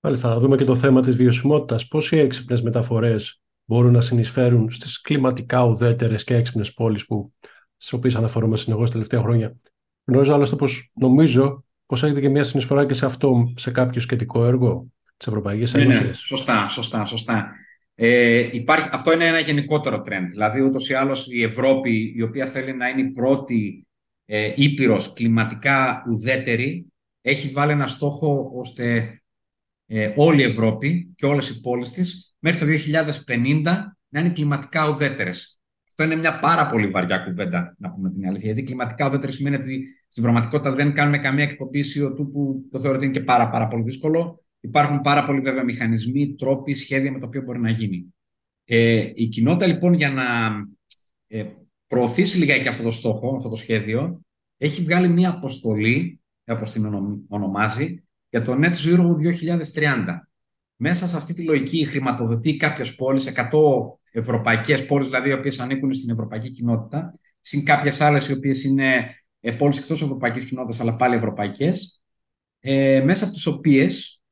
Μάλιστα, 0.00 0.28
να 0.28 0.38
δούμε 0.38 0.56
και 0.56 0.64
το 0.64 0.74
θέμα 0.74 1.00
της 1.00 1.16
βιωσιμότητας. 1.16 1.88
Πώς 1.88 2.12
οι 2.12 2.18
έξυπνες 2.18 2.62
μεταφορές 2.62 3.42
μπορούν 3.64 3.92
να 3.92 4.00
συνεισφέρουν 4.00 4.70
στις 4.70 5.00
κλιματικά 5.00 5.64
ουδέτερες 5.64 6.24
και 6.24 6.34
έξυπνες 6.34 6.74
πόλεις 6.74 7.06
που 7.06 7.32
στις 7.76 7.92
οποίες 7.92 8.16
αναφορούμε 8.16 8.56
συνεχώς 8.56 8.86
τα 8.86 8.92
τελευταία 8.92 9.20
χρόνια. 9.20 9.56
Γνωρίζω 10.04 10.34
άλλωστε 10.34 10.56
πως 10.56 10.90
νομίζω 10.94 11.64
πως 11.86 12.02
έχετε 12.02 12.20
και 12.20 12.28
μια 12.28 12.44
συνεισφορά 12.44 12.86
και 12.86 12.94
σε 12.94 13.06
αυτό, 13.06 13.52
σε 13.56 13.70
κάποιο 13.70 14.00
σχετικό 14.00 14.44
έργο 14.44 14.86
της 15.16 15.26
Ευρωπαϊκής 15.26 15.74
Ένωση. 15.74 15.98
Ναι, 15.98 16.04
ναι, 16.04 16.12
σωστά, 16.12 16.68
σωστά, 16.68 17.04
σωστά. 17.04 17.52
Ε, 17.94 18.48
υπάρχει, 18.52 18.88
αυτό 18.92 19.12
είναι 19.12 19.26
ένα 19.26 19.38
γενικότερο 19.38 20.02
trend. 20.06 20.26
Δηλαδή, 20.30 20.60
ούτως 20.60 20.88
ή 20.88 20.94
άλλως 20.94 21.26
η 21.30 21.42
Ευρώπη, 21.42 22.12
η 22.16 22.22
οποία 22.22 22.46
θέλει 22.46 22.72
να 22.74 22.88
είναι 22.88 23.00
η 23.00 23.10
πρώτη 23.10 23.87
ε, 24.30 24.52
ήπειρος 24.56 25.12
κλιματικά 25.12 26.04
ουδέτερη, 26.08 26.86
έχει 27.20 27.48
βάλει 27.48 27.72
ένα 27.72 27.86
στόχο 27.86 28.50
ώστε 28.54 29.18
ε, 29.86 30.12
όλη 30.16 30.40
η 30.40 30.44
Ευρώπη 30.44 31.12
και 31.16 31.26
όλες 31.26 31.48
οι 31.48 31.60
πόλεις 31.60 31.90
της 31.90 32.36
μέχρι 32.38 32.58
το 32.58 32.66
2050 33.26 33.62
να 34.08 34.20
είναι 34.20 34.30
κλιματικά 34.30 34.88
ουδέτερες. 34.88 35.60
Αυτό 35.88 36.04
είναι 36.04 36.16
μια 36.16 36.38
πάρα 36.38 36.66
πολύ 36.66 36.86
βαριά 36.86 37.18
κουβέντα, 37.18 37.74
να 37.78 37.90
πούμε 37.90 38.10
την 38.10 38.26
αλήθεια. 38.26 38.46
Γιατί 38.46 38.62
κλιματικά 38.62 39.06
ουδέτερη 39.06 39.32
σημαίνει 39.32 39.56
ότι 39.56 39.86
στην 40.08 40.22
πραγματικότητα 40.22 40.72
δεν 40.72 40.92
κάνουμε 40.92 41.18
καμία 41.18 41.44
εκπομπή 41.44 41.80
CO2 41.80 42.30
που 42.32 42.68
το 42.70 42.80
θεωρώ 42.80 42.96
ότι 42.96 43.04
είναι 43.04 43.14
και 43.14 43.24
πάρα, 43.24 43.50
πάρα 43.50 43.68
πολύ 43.68 43.82
δύσκολο. 43.82 44.44
Υπάρχουν 44.60 45.00
πάρα 45.00 45.24
πολλοί 45.24 45.40
βέβαια 45.40 45.64
μηχανισμοί, 45.64 46.34
τρόποι, 46.34 46.74
σχέδια 46.74 47.12
με 47.12 47.18
το 47.18 47.26
οποίο 47.26 47.42
μπορεί 47.42 47.60
να 47.60 47.70
γίνει. 47.70 48.14
Ε, 48.64 49.10
η 49.14 49.26
κοινότητα 49.26 49.66
λοιπόν 49.66 49.92
για 49.92 50.10
να 50.10 50.24
ε, 51.26 51.44
προωθήσει 51.88 52.38
λιγάκι 52.38 52.68
αυτό 52.68 52.82
το 52.82 52.90
στόχο, 52.90 53.34
αυτό 53.34 53.48
το 53.48 53.56
σχέδιο, 53.56 54.20
έχει 54.56 54.82
βγάλει 54.82 55.08
μια 55.08 55.30
αποστολή, 55.30 56.20
όπως 56.46 56.70
την 56.70 56.84
ονομάζει, 57.28 58.02
για 58.28 58.42
το 58.42 58.58
Net 58.62 58.74
Zero 58.74 59.14
2030. 59.74 60.28
Μέσα 60.76 61.08
σε 61.08 61.16
αυτή 61.16 61.34
τη 61.34 61.42
λογική 61.42 61.84
χρηματοδοτεί 61.84 62.56
κάποιες 62.56 62.94
πόλεις, 62.94 63.26
100 63.26 63.98
ευρωπαϊκές 64.12 64.86
πόλεις, 64.86 65.06
δηλαδή 65.06 65.28
οι 65.28 65.32
οποίες 65.32 65.60
ανήκουν 65.60 65.94
στην 65.94 66.10
ευρωπαϊκή 66.10 66.50
κοινότητα, 66.50 67.18
συν 67.40 67.64
κάποιες 67.64 68.00
άλλες 68.00 68.28
οι 68.28 68.32
οποίες 68.32 68.64
είναι 68.64 69.14
ε, 69.40 69.52
πόλεις 69.52 69.78
εκτός 69.78 70.02
ευρωπαϊκής 70.02 70.44
κοινότητας, 70.44 70.80
αλλά 70.80 70.96
πάλι 70.96 71.14
ευρωπαϊκές, 71.14 72.02
ε, 72.60 73.02
μέσα 73.04 73.24
από 73.24 73.32
τις 73.32 73.46
οποίες 73.46 74.22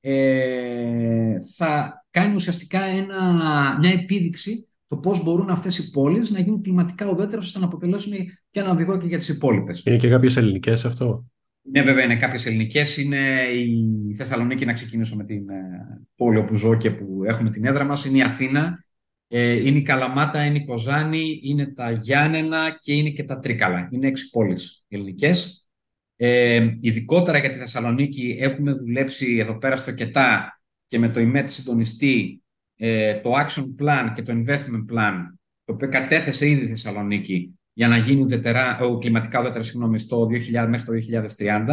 ε, 0.00 1.36
θα 1.56 2.04
κάνει 2.10 2.34
ουσιαστικά 2.34 2.82
ένα, 2.82 3.76
μια 3.80 3.90
επίδειξη 3.90 4.68
το 4.94 5.00
πώς 5.00 5.22
μπορούν 5.22 5.50
αυτές 5.50 5.78
οι 5.78 5.90
πόλεις 5.90 6.30
να 6.30 6.40
γίνουν 6.40 6.62
κλιματικά 6.62 7.10
ουδέτερε 7.10 7.36
ώστε 7.36 7.58
να 7.58 7.64
αποτελέσουν 7.64 8.12
και 8.50 8.60
ένα 8.60 8.70
οδηγό 8.70 8.98
και 8.98 9.06
για 9.06 9.18
τις 9.18 9.28
υπόλοιπες. 9.28 9.82
Είναι 9.84 9.96
και 9.96 10.08
κάποιες 10.08 10.36
ελληνικές 10.36 10.84
αυτό; 10.84 11.24
Ναι, 11.62 11.82
βέβαια, 11.82 12.04
είναι 12.04 12.16
κάποιες 12.16 12.46
ελληνικές. 12.46 12.96
Είναι 12.96 13.42
η 14.10 14.14
Θεσσαλονίκη, 14.14 14.64
να 14.64 14.72
ξεκινήσω 14.72 15.16
με 15.16 15.24
την 15.24 15.48
ε, 15.48 16.06
πόλη 16.16 16.38
όπου 16.38 16.54
ζω 16.54 16.76
και 16.76 16.90
που 16.90 17.22
έχουμε 17.26 17.50
την 17.50 17.64
έδρα 17.64 17.84
μας. 17.84 18.04
Είναι 18.04 18.18
η 18.18 18.22
Αθήνα, 18.22 18.84
ε, 19.28 19.66
είναι 19.68 19.78
η 19.78 19.82
Καλαμάτα, 19.82 20.44
είναι 20.44 20.58
η 20.58 20.64
Κοζάνη, 20.64 21.40
είναι 21.42 21.66
τα 21.66 21.90
Γιάννενα 21.90 22.76
και 22.78 22.94
είναι 22.94 23.10
και 23.10 23.24
τα 23.24 23.38
Τρίκαλα. 23.38 23.88
Είναι 23.90 24.06
έξι 24.06 24.30
πόλεις 24.30 24.84
ελληνικές. 24.88 25.68
Ε, 26.16 26.66
ειδικότερα 26.80 27.38
για 27.38 27.50
τη 27.50 27.58
Θεσσαλονίκη 27.58 28.36
έχουμε 28.40 28.72
δουλέψει 28.72 29.36
εδώ 29.40 29.58
πέρα 29.58 29.76
στο 29.76 29.92
ΚΕΤΑ 29.92 30.60
και 30.86 30.98
με 30.98 31.08
το 31.08 31.20
ΙΜΕΤ 31.20 31.48
συντονιστή 31.48 32.43
ε, 32.86 33.20
το 33.20 33.32
Action 33.32 33.82
Plan 33.82 34.12
και 34.14 34.22
το 34.22 34.32
Investment 34.32 34.92
Plan 34.92 35.12
το 35.64 35.72
οποίο 35.72 35.88
κατέθεσε 35.88 36.48
ήδη 36.48 36.64
η 36.64 36.68
Θεσσαλονίκη 36.68 37.58
για 37.72 37.88
να 37.88 37.96
γίνει 37.96 38.20
ουδετερα, 38.20 38.78
ο, 38.78 38.98
κλιματικά 38.98 39.40
ουδετέρα 39.40 39.64
συγγνώμη, 39.64 39.98
στο 39.98 40.28
2000, 40.52 40.66
μέχρι 40.68 41.06
το 41.06 41.24
2030. 41.38 41.66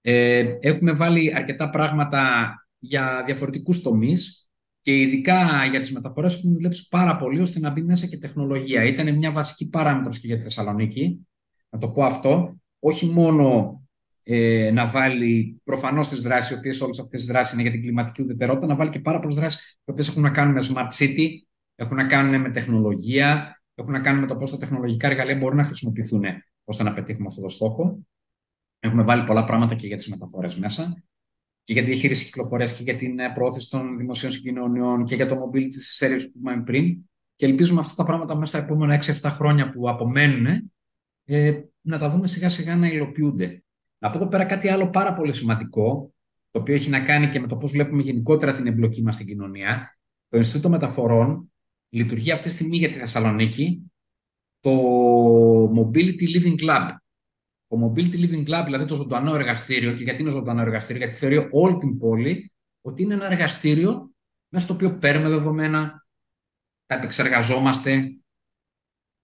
Ε, 0.00 0.44
έχουμε 0.60 0.92
βάλει 0.92 1.34
αρκετά 1.36 1.70
πράγματα 1.70 2.54
για 2.78 3.22
διαφορετικούς 3.26 3.82
τομείς 3.82 4.50
και 4.80 5.00
ειδικά 5.00 5.66
για 5.70 5.80
τις 5.80 5.92
μεταφορές 5.92 6.36
έχουμε 6.36 6.52
δουλέψει 6.52 6.88
πάρα 6.88 7.16
πολύ 7.16 7.40
ώστε 7.40 7.60
να 7.60 7.70
μπει 7.70 7.82
μέσα 7.82 8.06
και 8.06 8.18
τεχνολογία. 8.18 8.84
Ήταν 8.84 9.16
μια 9.16 9.30
βασική 9.30 9.68
παράμετρος 9.68 10.18
και 10.18 10.26
για 10.26 10.36
τη 10.36 10.42
Θεσσαλονίκη, 10.42 11.26
να 11.68 11.78
το 11.78 11.88
πω 11.88 12.04
αυτό, 12.04 12.56
όχι 12.78 13.06
μόνο 13.06 13.80
ε, 14.28 14.70
να 14.72 14.86
βάλει 14.86 15.60
προφανώς 15.64 16.08
τις 16.08 16.22
δράσεις, 16.22 16.50
οι 16.50 16.54
οποίες 16.54 16.80
όλες 16.80 16.98
αυτές 16.98 17.20
τις 17.20 17.30
δράσεις 17.30 17.52
είναι 17.52 17.62
για 17.62 17.70
την 17.70 17.80
κλιματική 17.82 18.22
ουδετερότητα, 18.22 18.66
να 18.66 18.74
βάλει 18.74 18.90
και 18.90 19.00
πάρα 19.00 19.18
πολλές 19.18 19.34
δράσεις, 19.36 19.80
οι 19.84 19.90
οποίες 19.90 20.08
έχουν 20.08 20.22
να 20.22 20.30
κάνουν 20.30 20.54
με 20.54 20.60
smart 20.62 20.88
city, 20.98 21.28
έχουν 21.74 21.96
να 21.96 22.06
κάνουν 22.06 22.40
με 22.40 22.50
τεχνολογία, 22.50 23.60
έχουν 23.74 23.92
να 23.92 24.00
κάνουν 24.00 24.20
με 24.20 24.26
το 24.26 24.36
πώς 24.36 24.50
τα 24.50 24.58
τεχνολογικά 24.58 25.06
εργαλεία 25.06 25.36
μπορούν 25.36 25.56
να 25.56 25.64
χρησιμοποιηθούν 25.64 26.24
ώστε 26.64 26.82
να 26.82 26.94
πετύχουμε 26.94 27.26
αυτό 27.26 27.40
το 27.40 27.48
στόχο. 27.48 27.98
Έχουμε 28.78 29.02
βάλει 29.02 29.24
πολλά 29.24 29.44
πράγματα 29.44 29.74
και 29.74 29.86
για 29.86 29.96
τις 29.96 30.08
μεταφορές 30.08 30.56
μέσα 30.56 31.04
και 31.62 31.72
για 31.72 31.82
τη 31.82 31.88
διαχείριση 31.88 32.24
κυκλοφορίας 32.24 32.76
και 32.76 32.82
για 32.82 32.94
την 32.94 33.18
ε, 33.18 33.32
πρόθεση 33.34 33.70
των 33.70 33.96
δημοσίων 33.96 34.32
συγκοινωνιών 34.32 35.04
και 35.04 35.14
για 35.14 35.26
το 35.26 35.34
mobility 35.34 36.04
service 36.04 36.22
που 36.32 36.38
είπαμε 36.38 36.62
πριν. 36.62 36.96
Και 37.34 37.46
ελπίζουμε 37.46 37.80
αυτά 37.80 37.94
τα 37.94 38.04
πράγματα 38.04 38.34
μέσα 38.34 38.56
στα 38.56 38.64
επόμενα 38.64 39.02
6-7 39.02 39.28
χρόνια 39.30 39.70
που 39.70 39.88
απομένουν 39.88 40.72
ε, 41.24 41.60
να 41.80 41.98
τα 41.98 42.10
δούμε 42.10 42.26
σιγά 42.26 42.48
σιγά 42.48 42.76
να 42.76 42.86
υλοποιούνται. 42.86 43.64
Να 44.06 44.12
πω 44.12 44.18
εδώ 44.18 44.28
πέρα 44.28 44.44
κάτι 44.44 44.68
άλλο 44.68 44.90
πάρα 44.90 45.14
πολύ 45.14 45.32
σημαντικό, 45.32 46.14
το 46.50 46.60
οποίο 46.60 46.74
έχει 46.74 46.90
να 46.90 47.00
κάνει 47.00 47.28
και 47.28 47.40
με 47.40 47.46
το 47.46 47.56
πώς 47.56 47.72
βλέπουμε 47.72 48.02
γενικότερα 48.02 48.52
την 48.52 48.66
εμπλοκή 48.66 49.02
μας 49.02 49.14
στην 49.14 49.26
κοινωνία. 49.26 49.98
Το 50.28 50.36
Ινστιτούτο 50.36 50.68
Μεταφορών 50.68 51.52
λειτουργεί 51.88 52.30
αυτή 52.30 52.48
τη 52.48 52.54
στιγμή 52.54 52.76
για 52.76 52.88
τη 52.88 52.94
Θεσσαλονίκη 52.94 53.90
το 54.60 54.72
Mobility 55.64 56.22
Living 56.36 56.68
Lab. 56.68 56.88
Το 57.66 57.76
Mobility 57.84 58.14
Living 58.14 58.48
Lab, 58.48 58.62
δηλαδή 58.64 58.84
το 58.84 58.94
ζωντανό 58.94 59.34
εργαστήριο, 59.34 59.92
και 59.92 60.02
γιατί 60.02 60.22
είναι 60.22 60.30
ζωντανό 60.30 60.60
εργαστήριο, 60.60 61.02
γιατί 61.02 61.14
θεωρεί 61.14 61.48
όλη 61.50 61.76
την 61.76 61.98
πόλη 61.98 62.52
ότι 62.80 63.02
είναι 63.02 63.14
ένα 63.14 63.30
εργαστήριο 63.30 64.10
μέσα 64.48 64.64
στο 64.64 64.74
οποίο 64.74 64.98
παίρνουμε 64.98 65.28
δεδομένα, 65.28 66.06
τα 66.86 66.94
επεξεργαζόμαστε, 66.94 68.16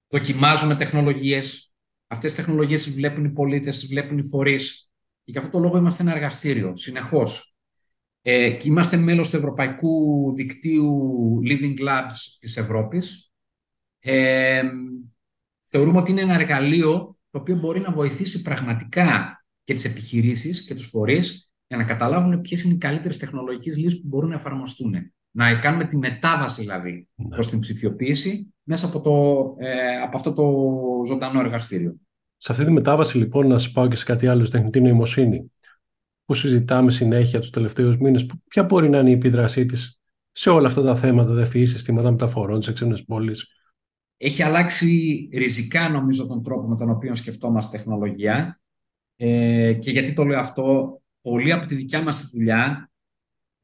δοκιμάζουμε 0.08 0.74
τεχνολογίες, 0.74 1.71
Αυτές 2.12 2.30
τι 2.30 2.36
τεχνολογίες 2.36 2.82
τις 2.82 2.94
βλέπουν 2.94 3.24
οι 3.24 3.30
πολίτες, 3.30 3.78
τις 3.78 3.88
βλέπουν 3.88 4.18
οι 4.18 4.28
φορείς. 4.28 4.90
Και 5.24 5.30
γι' 5.32 5.38
αυτό 5.38 5.50
το 5.50 5.58
λόγο 5.58 5.76
είμαστε 5.76 6.02
ένα 6.02 6.12
εργαστήριο, 6.14 6.76
συνεχώς. 6.76 7.54
Ε, 8.22 8.50
και 8.50 8.68
είμαστε 8.68 8.96
μέλος 8.96 9.30
του 9.30 9.36
Ευρωπαϊκού 9.36 10.34
Δικτύου 10.34 11.40
Living 11.48 11.78
Labs 11.78 12.36
της 12.38 12.56
Ευρώπης. 12.56 13.32
Ε, 13.98 14.62
θεωρούμε 15.62 15.98
ότι 15.98 16.10
είναι 16.10 16.20
ένα 16.20 16.34
εργαλείο 16.34 17.18
το 17.30 17.38
οποίο 17.38 17.56
μπορεί 17.56 17.80
να 17.80 17.92
βοηθήσει 17.92 18.42
πραγματικά 18.42 19.36
και 19.64 19.74
τις 19.74 19.84
επιχειρήσεις 19.84 20.64
και 20.64 20.74
τους 20.74 20.86
φορείς 20.86 21.52
για 21.66 21.76
να 21.76 21.84
καταλάβουν 21.84 22.40
ποιες 22.40 22.62
είναι 22.62 22.74
οι 22.74 22.78
καλύτερες 22.78 23.18
τεχνολογικές 23.18 23.76
λύσεις 23.76 24.00
που 24.00 24.08
μπορούν 24.08 24.28
να 24.28 24.34
εφαρμοστούν. 24.34 25.12
Να 25.34 25.54
κάνουμε 25.54 25.84
τη 25.84 25.96
μετάβαση 25.96 26.60
δηλαδή 26.60 27.08
ναι. 27.14 27.28
προς 27.28 27.48
την 27.48 27.58
ψηφιοποίηση 27.58 28.54
μέσα 28.62 28.86
από, 28.86 29.00
το, 29.00 29.54
ε, 29.66 29.96
από 29.96 30.16
αυτό 30.16 30.32
το 30.32 30.44
ζωντανό 31.06 31.40
εργαστήριο. 31.40 31.96
Σε 32.36 32.52
αυτή 32.52 32.64
τη 32.64 32.70
μετάβαση 32.70 33.18
λοιπόν 33.18 33.46
να 33.46 33.58
σας 33.58 33.72
πάω 33.72 33.88
και 33.88 33.96
σε 33.96 34.04
κάτι 34.04 34.26
άλλο, 34.26 34.44
στην 34.44 34.52
τεχνητή 34.58 34.80
νοημοσύνη, 34.80 35.52
που 36.24 36.34
συζητάμε 36.34 36.90
συνέχεια 36.90 37.40
τους 37.40 37.50
τελευταίους 37.50 37.96
μήνες, 37.96 38.26
ποια 38.48 38.62
μπορεί 38.62 38.88
να 38.88 38.98
είναι 38.98 39.10
η 39.10 39.12
επίδρασή 39.12 39.66
της 39.66 40.00
σε 40.32 40.50
όλα 40.50 40.68
αυτά 40.68 40.82
τα 40.82 40.96
θέματα, 40.96 41.32
ΔΕΦΗ, 41.32 41.66
συστήματα 41.66 42.10
μεταφορών, 42.10 42.62
σε 42.62 42.72
ξένες 42.72 43.04
πόλεις. 43.04 43.46
Έχει 44.16 44.42
αλλάξει 44.42 45.28
ριζικά 45.32 45.88
νομίζω 45.88 46.26
τον 46.26 46.42
τρόπο 46.42 46.68
με 46.68 46.76
τον 46.76 46.90
οποίο 46.90 47.14
σκεφτόμαστε 47.14 47.76
τεχνολογία. 47.76 48.60
Ε, 49.16 49.72
και 49.72 49.90
γιατί 49.90 50.12
το 50.12 50.24
λέω 50.24 50.38
αυτό, 50.38 50.96
πολύ 51.20 51.52
από 51.52 51.66
τη 51.66 51.74
δικιά 51.74 52.02
μας 52.02 52.30
δουλειά 52.32 52.91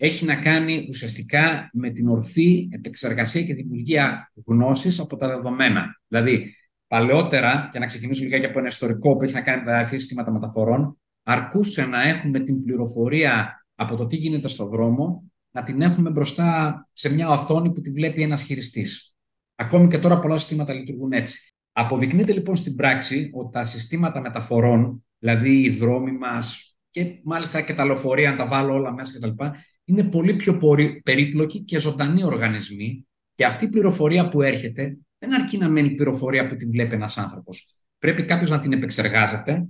έχει 0.00 0.24
να 0.24 0.34
κάνει 0.34 0.86
ουσιαστικά 0.88 1.70
με 1.72 1.90
την 1.90 2.08
ορθή 2.08 2.68
επεξεργασία 2.72 3.42
και 3.42 3.54
δημιουργία 3.54 4.32
γνώσης 4.46 5.00
από 5.00 5.16
τα 5.16 5.28
δεδομένα. 5.28 6.00
Δηλαδή, 6.08 6.54
παλαιότερα, 6.86 7.68
και 7.72 7.78
να 7.78 7.86
ξεκινήσω 7.86 8.22
λιγάκι 8.22 8.44
από 8.44 8.58
ένα 8.58 8.68
ιστορικό 8.68 9.16
που 9.16 9.24
έχει 9.24 9.34
να 9.34 9.40
κάνει 9.40 9.64
με 9.64 9.70
τα 9.70 9.84
συστήματα 9.84 10.30
μεταφορών, 10.30 10.98
αρκούσε 11.22 11.86
να 11.86 12.02
έχουμε 12.02 12.40
την 12.40 12.64
πληροφορία 12.64 13.64
από 13.74 13.96
το 13.96 14.06
τι 14.06 14.16
γίνεται 14.16 14.48
στον 14.48 14.68
δρόμο, 14.68 15.30
να 15.50 15.62
την 15.62 15.80
έχουμε 15.80 16.10
μπροστά 16.10 16.88
σε 16.92 17.14
μια 17.14 17.28
οθόνη 17.28 17.72
που 17.72 17.80
τη 17.80 17.90
βλέπει 17.90 18.22
ένας 18.22 18.42
χειριστής. 18.42 19.16
Ακόμη 19.54 19.88
και 19.88 19.98
τώρα 19.98 20.20
πολλά 20.20 20.36
συστήματα 20.36 20.72
λειτουργούν 20.72 21.12
έτσι. 21.12 21.52
Αποδεικνύεται 21.72 22.32
λοιπόν 22.32 22.56
στην 22.56 22.74
πράξη 22.74 23.30
ότι 23.34 23.52
τα 23.52 23.64
συστήματα 23.64 24.20
μεταφορών, 24.20 25.04
δηλαδή 25.18 25.60
οι 25.60 25.70
δρόμοι 25.70 26.12
μας, 26.12 26.76
και 26.90 27.20
μάλιστα 27.24 27.60
και 27.60 27.74
τα 27.74 27.84
λεωφορεία, 27.84 28.30
αν 28.30 28.36
τα 28.36 28.46
βάλω 28.46 28.72
όλα 28.72 28.92
μέσα 28.92 29.18
κτλ. 29.18 29.44
Είναι 29.88 30.04
πολύ 30.04 30.34
πιο 30.34 30.58
περίπλοκοι 31.02 31.60
και 31.60 31.78
ζωντανοί 31.78 32.24
οργανισμοί 32.24 33.06
και 33.32 33.44
αυτή 33.44 33.64
η 33.64 33.68
πληροφορία 33.68 34.28
που 34.28 34.42
έρχεται 34.42 34.98
δεν 35.18 35.34
αρκεί 35.34 35.58
να 35.58 35.68
μένει 35.68 35.90
πληροφορία 35.90 36.46
που 36.46 36.54
την 36.54 36.70
βλέπει 36.70 36.94
ένας 36.94 37.18
άνθρωπος. 37.18 37.82
Πρέπει 37.98 38.24
κάποιος 38.24 38.50
να 38.50 38.58
την 38.58 38.72
επεξεργάζεται 38.72 39.68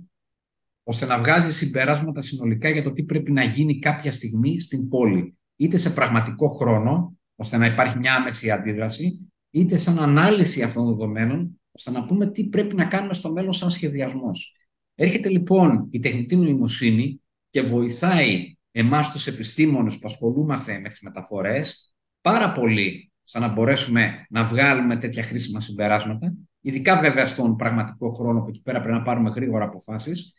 ώστε 0.83 1.05
να 1.05 1.17
βγάζει 1.19 1.53
συμπεράσματα 1.53 2.21
συνολικά 2.21 2.69
για 2.69 2.83
το 2.83 2.91
τι 2.91 3.03
πρέπει 3.03 3.31
να 3.31 3.43
γίνει 3.43 3.79
κάποια 3.79 4.11
στιγμή 4.11 4.59
στην 4.59 4.89
πόλη. 4.89 5.37
Είτε 5.55 5.77
σε 5.77 5.89
πραγματικό 5.89 6.47
χρόνο, 6.47 7.17
ώστε 7.35 7.57
να 7.57 7.65
υπάρχει 7.65 7.97
μια 7.97 8.15
άμεση 8.15 8.51
αντίδραση, 8.51 9.31
είτε 9.49 9.77
σαν 9.77 9.99
ανάλυση 9.99 10.61
αυτών 10.61 10.85
των 10.85 10.97
δεδομένων, 10.97 11.59
ώστε 11.71 11.91
να 11.91 12.05
πούμε 12.05 12.31
τι 12.31 12.45
πρέπει 12.45 12.75
να 12.75 12.85
κάνουμε 12.85 13.13
στο 13.13 13.31
μέλλον 13.31 13.53
σαν 13.53 13.69
σχεδιασμός. 13.69 14.55
Έρχεται 14.95 15.29
λοιπόν 15.29 15.87
η 15.91 15.99
τεχνητή 15.99 16.35
νοημοσύνη 16.35 17.21
και 17.49 17.61
βοηθάει 17.61 18.57
εμάς 18.71 19.11
τους 19.11 19.27
επιστήμονες 19.27 19.99
που 19.99 20.07
ασχολούμαστε 20.07 20.79
με 20.79 20.89
τις 20.89 20.99
μεταφορές 21.01 21.93
πάρα 22.21 22.51
πολύ 22.51 23.11
σαν 23.21 23.41
να 23.41 23.47
μπορέσουμε 23.47 24.25
να 24.29 24.43
βγάλουμε 24.43 24.95
τέτοια 24.95 25.23
χρήσιμα 25.23 25.59
συμπεράσματα, 25.59 26.33
ειδικά 26.61 26.99
βέβαια 26.99 27.25
στον 27.25 27.55
πραγματικό 27.55 28.11
χρόνο 28.11 28.41
που 28.41 28.49
εκεί 28.49 28.61
πέρα 28.61 28.81
πρέπει 28.81 28.97
να 28.97 29.03
πάρουμε 29.03 29.29
γρήγορα 29.29 29.65
αποφάσεις 29.65 30.33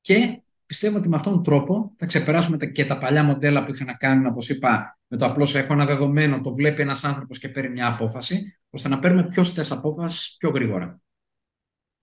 και 0.00 0.42
πιστεύω 0.66 0.98
ότι 0.98 1.08
με 1.08 1.16
αυτόν 1.16 1.32
τον 1.32 1.42
τρόπο 1.42 1.92
θα 1.96 2.06
ξεπεράσουμε 2.06 2.66
και 2.66 2.84
τα 2.84 2.98
παλιά 2.98 3.24
μοντέλα 3.24 3.64
που 3.64 3.72
είχαν 3.72 3.86
να 3.86 3.94
κάνουν, 3.94 4.26
όπως 4.26 4.48
είπα, 4.48 4.98
με 5.06 5.16
το 5.16 5.24
απλώς 5.24 5.54
έχω 5.54 5.72
ένα 5.72 5.86
δεδομένο, 5.86 6.40
το 6.40 6.54
βλέπει 6.54 6.82
ένας 6.82 7.04
άνθρωπος 7.04 7.38
και 7.38 7.48
παίρνει 7.48 7.70
μια 7.70 7.86
απόφαση, 7.86 8.58
ώστε 8.70 8.88
να 8.88 8.98
παίρνουμε 8.98 9.26
πιο 9.26 9.42
στες 9.42 9.72
απόφασεις 9.72 10.36
πιο 10.36 10.50
γρήγορα. 10.50 11.00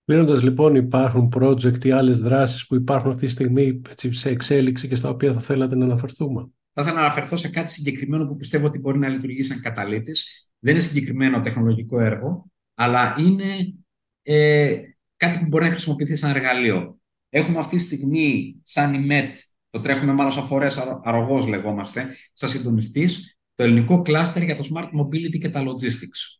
Κλείνοντας 0.08 0.42
λοιπόν, 0.42 0.74
υπάρχουν 0.74 1.32
project 1.36 1.84
ή 1.84 1.90
άλλες 1.90 2.18
δράσεις 2.18 2.66
που 2.66 2.74
υπάρχουν 2.74 3.10
αυτή 3.10 3.26
τη 3.26 3.32
στιγμή 3.32 3.80
έτσι, 3.88 4.12
σε 4.12 4.30
εξέλιξη 4.30 4.88
και 4.88 4.96
στα 4.96 5.08
οποία 5.08 5.32
θα 5.32 5.40
θέλατε 5.40 5.76
να 5.76 5.84
αναφερθούμε; 5.84 6.48
Θα 6.72 6.82
ήθελα 6.82 6.96
να 6.96 7.00
αναφερθώ 7.00 7.36
σε 7.36 7.50
κάτι 7.50 7.70
συγκεκριμένο 7.70 8.26
που 8.26 8.36
πιστεύω 8.36 8.66
ότι 8.66 8.78
μπορεί 8.78 8.98
να 8.98 9.08
λειτουργήσει 9.08 9.50
σαν 9.52 9.60
καταλήτης. 9.60 10.50
Δεν 10.58 10.74
είναι 10.74 10.82
συγκεκριμένο 10.82 11.40
τεχνολογικό 11.40 12.00
έργο, 12.00 12.50
αλλά 12.74 13.16
είναι 13.18 13.74
ε, 14.22 14.76
κάτι 15.16 15.38
που 15.38 15.46
μπορεί 15.46 15.64
να 15.64 15.70
χρησιμοποιηθεί 15.70 16.16
σαν 16.16 16.30
εργαλείο. 16.30 16.98
Έχουμε 17.28 17.58
αυτή 17.58 17.76
τη 17.76 17.82
στιγμή, 17.82 18.56
σαν 18.62 18.94
η 18.94 18.98
ΜΕΤ, 18.98 19.34
το 19.70 19.80
τρέχουμε 19.80 20.12
μάλλον 20.12 20.32
σαν 20.32 20.44
φορές 20.44 20.78
αρρωγός 21.02 21.46
λεγόμαστε, 21.46 22.14
σαν 22.32 22.48
συντονιστής, 22.48 23.38
το 23.54 23.64
ελληνικό 23.64 24.02
κλάστερ 24.02 24.42
για 24.42 24.56
το 24.56 24.68
smart 24.74 24.88
mobility 25.00 25.38
και 25.38 25.48
τα 25.48 25.62
logistics. 25.62 26.38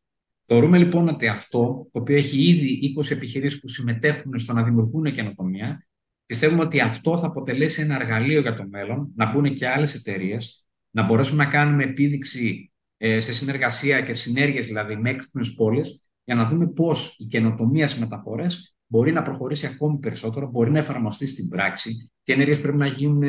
Θεωρούμε 0.50 0.78
λοιπόν 0.78 1.08
ότι 1.08 1.26
αυτό, 1.26 1.88
το 1.92 2.00
οποίο 2.00 2.16
έχει 2.16 2.48
ήδη 2.48 2.94
20 3.00 3.10
επιχειρήσεις 3.10 3.60
που 3.60 3.68
συμμετέχουν 3.68 4.38
στο 4.38 4.52
να 4.52 4.62
δημιουργούν 4.62 5.12
καινοτομία, 5.12 5.86
πιστεύουμε 6.26 6.62
ότι 6.62 6.80
αυτό 6.80 7.18
θα 7.18 7.26
αποτελέσει 7.26 7.82
ένα 7.82 7.94
εργαλείο 7.94 8.40
για 8.40 8.54
το 8.54 8.66
μέλλον, 8.68 9.12
να 9.16 9.32
μπουν 9.32 9.54
και 9.54 9.68
άλλες 9.68 9.94
εταιρείες, 9.94 10.66
να 10.90 11.02
μπορέσουμε 11.02 11.44
να 11.44 11.50
κάνουμε 11.50 11.82
επίδειξη 11.82 12.72
ε, 12.96 13.20
σε 13.20 13.32
συνεργασία 13.32 14.00
και 14.00 14.12
συνέργειες 14.12 14.66
δηλαδή 14.66 14.96
με 14.96 15.10
έξυπνες 15.10 15.54
πόλεις, 15.54 16.00
για 16.24 16.34
να 16.34 16.44
δούμε 16.44 16.68
πώς 16.68 17.16
η 17.18 17.24
καινοτομία 17.24 17.86
στις 17.86 18.00
μεταφορές 18.00 18.76
μπορεί 18.86 19.12
να 19.12 19.22
προχωρήσει 19.22 19.66
ακόμη 19.66 19.98
περισσότερο, 19.98 20.50
μπορεί 20.50 20.70
να 20.70 20.78
εφαρμοστεί 20.78 21.26
στην 21.26 21.48
πράξη, 21.48 22.10
τι 22.22 22.32
ενέργειες 22.32 22.60
πρέπει 22.60 22.76
να 22.76 22.86
γίνουν 22.86 23.22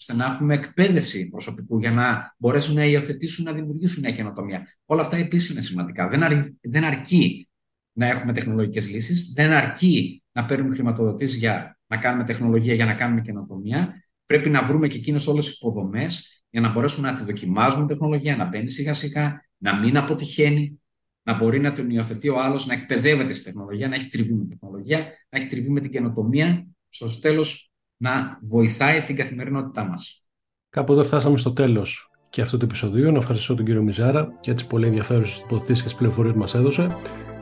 ώστε 0.00 0.14
να 0.14 0.24
έχουμε 0.24 0.54
εκπαίδευση 0.54 1.28
προσωπικού 1.28 1.78
για 1.78 1.90
να 1.90 2.34
μπορέσουν 2.38 2.74
να 2.74 2.84
υιοθετήσουν, 2.84 3.44
να 3.44 3.52
δημιουργήσουν 3.52 4.02
νέα 4.02 4.12
καινοτομία. 4.12 4.66
Όλα 4.84 5.02
αυτά 5.02 5.16
επίσης 5.16 5.50
είναι 5.50 5.60
σημαντικά. 5.60 6.08
Δεν, 6.08 6.22
αρ, 6.22 6.32
δεν 6.60 6.84
αρκεί 6.84 7.48
να 7.92 8.06
έχουμε 8.06 8.32
τεχνολογικές 8.32 8.88
λύσεις, 8.88 9.32
δεν 9.32 9.52
αρκεί 9.52 10.22
να 10.32 10.44
παίρνουμε 10.44 10.74
χρηματοδοτήσεις 10.74 11.36
για 11.36 11.78
να 11.86 11.96
κάνουμε 11.96 12.24
τεχνολογία 12.24 12.74
για 12.74 12.84
να 12.84 12.94
κάνουμε 12.94 13.20
καινοτομία. 13.20 14.04
Πρέπει 14.26 14.50
να 14.50 14.62
βρούμε 14.62 14.88
και 14.88 14.96
εκείνες 14.96 15.26
όλες 15.26 15.46
τις 15.46 15.56
υποδομές 15.56 16.44
για 16.50 16.60
να 16.60 16.72
μπορέσουμε 16.72 17.10
να 17.10 17.14
τη 17.14 17.24
δοκιμάζουμε 17.24 17.86
τεχνολογία, 17.86 18.36
να 18.36 18.44
μπαίνει 18.44 18.70
σιγά 18.70 18.94
σιγά, 18.94 19.40
να 19.56 19.78
μην 19.78 19.96
αποτυχαίνει, 19.96 20.80
να 21.22 21.36
μπορεί 21.36 21.60
να 21.60 21.72
τον 21.72 21.90
υιοθετεί 21.90 22.28
ο 22.28 22.40
άλλος, 22.40 22.66
να 22.66 22.74
εκπαιδεύεται 22.74 23.32
στη 23.32 23.44
τεχνολογία, 23.44 23.88
να 23.88 23.94
έχει 23.94 24.08
τριβή 24.08 24.34
με 24.34 24.44
τεχνολογία, 24.44 24.98
να 25.28 25.38
έχει 25.38 25.46
τριβή 25.46 25.70
με 25.70 25.80
την 25.80 25.90
καινοτομία. 25.90 26.66
Στο 26.88 27.20
τέλος, 27.20 27.69
να 28.00 28.38
βοηθάει 28.42 29.00
στην 29.00 29.16
καθημερινότητά 29.16 29.84
μας. 29.84 30.24
Κάπου 30.70 30.92
εδώ 30.92 31.04
φτάσαμε 31.04 31.38
στο 31.38 31.52
τέλος 31.52 32.10
και 32.30 32.40
αυτό 32.40 32.56
το 32.56 32.64
επεισοδίο. 32.64 33.10
Να 33.10 33.18
ευχαριστήσω 33.18 33.54
τον 33.54 33.64
κύριο 33.64 33.82
Μιζάρα 33.82 34.28
για 34.40 34.54
τις 34.54 34.66
πολύ 34.66 34.86
ενδιαφέρουσες 34.86 35.40
τοποθετήσεις 35.40 35.82
και 35.82 35.88
τις 35.88 35.98
πληροφορίες 35.98 36.32
που 36.32 36.38
μας 36.38 36.54
έδωσε. 36.54 36.96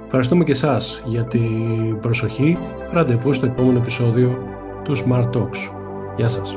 Ευχαριστούμε 0.05 0.45
και 0.45 0.53
εσάς 0.53 1.03
για 1.07 1.25
την 1.25 2.01
προσοχή. 2.01 2.57
Ραντεβού 2.91 3.33
στο 3.33 3.47
επόμενο 3.47 3.79
επεισόδιο 3.79 4.39
του 4.85 4.97
Smart 4.97 5.31
Talks. 5.31 5.59
Γεια 6.17 6.29
σας. 6.29 6.55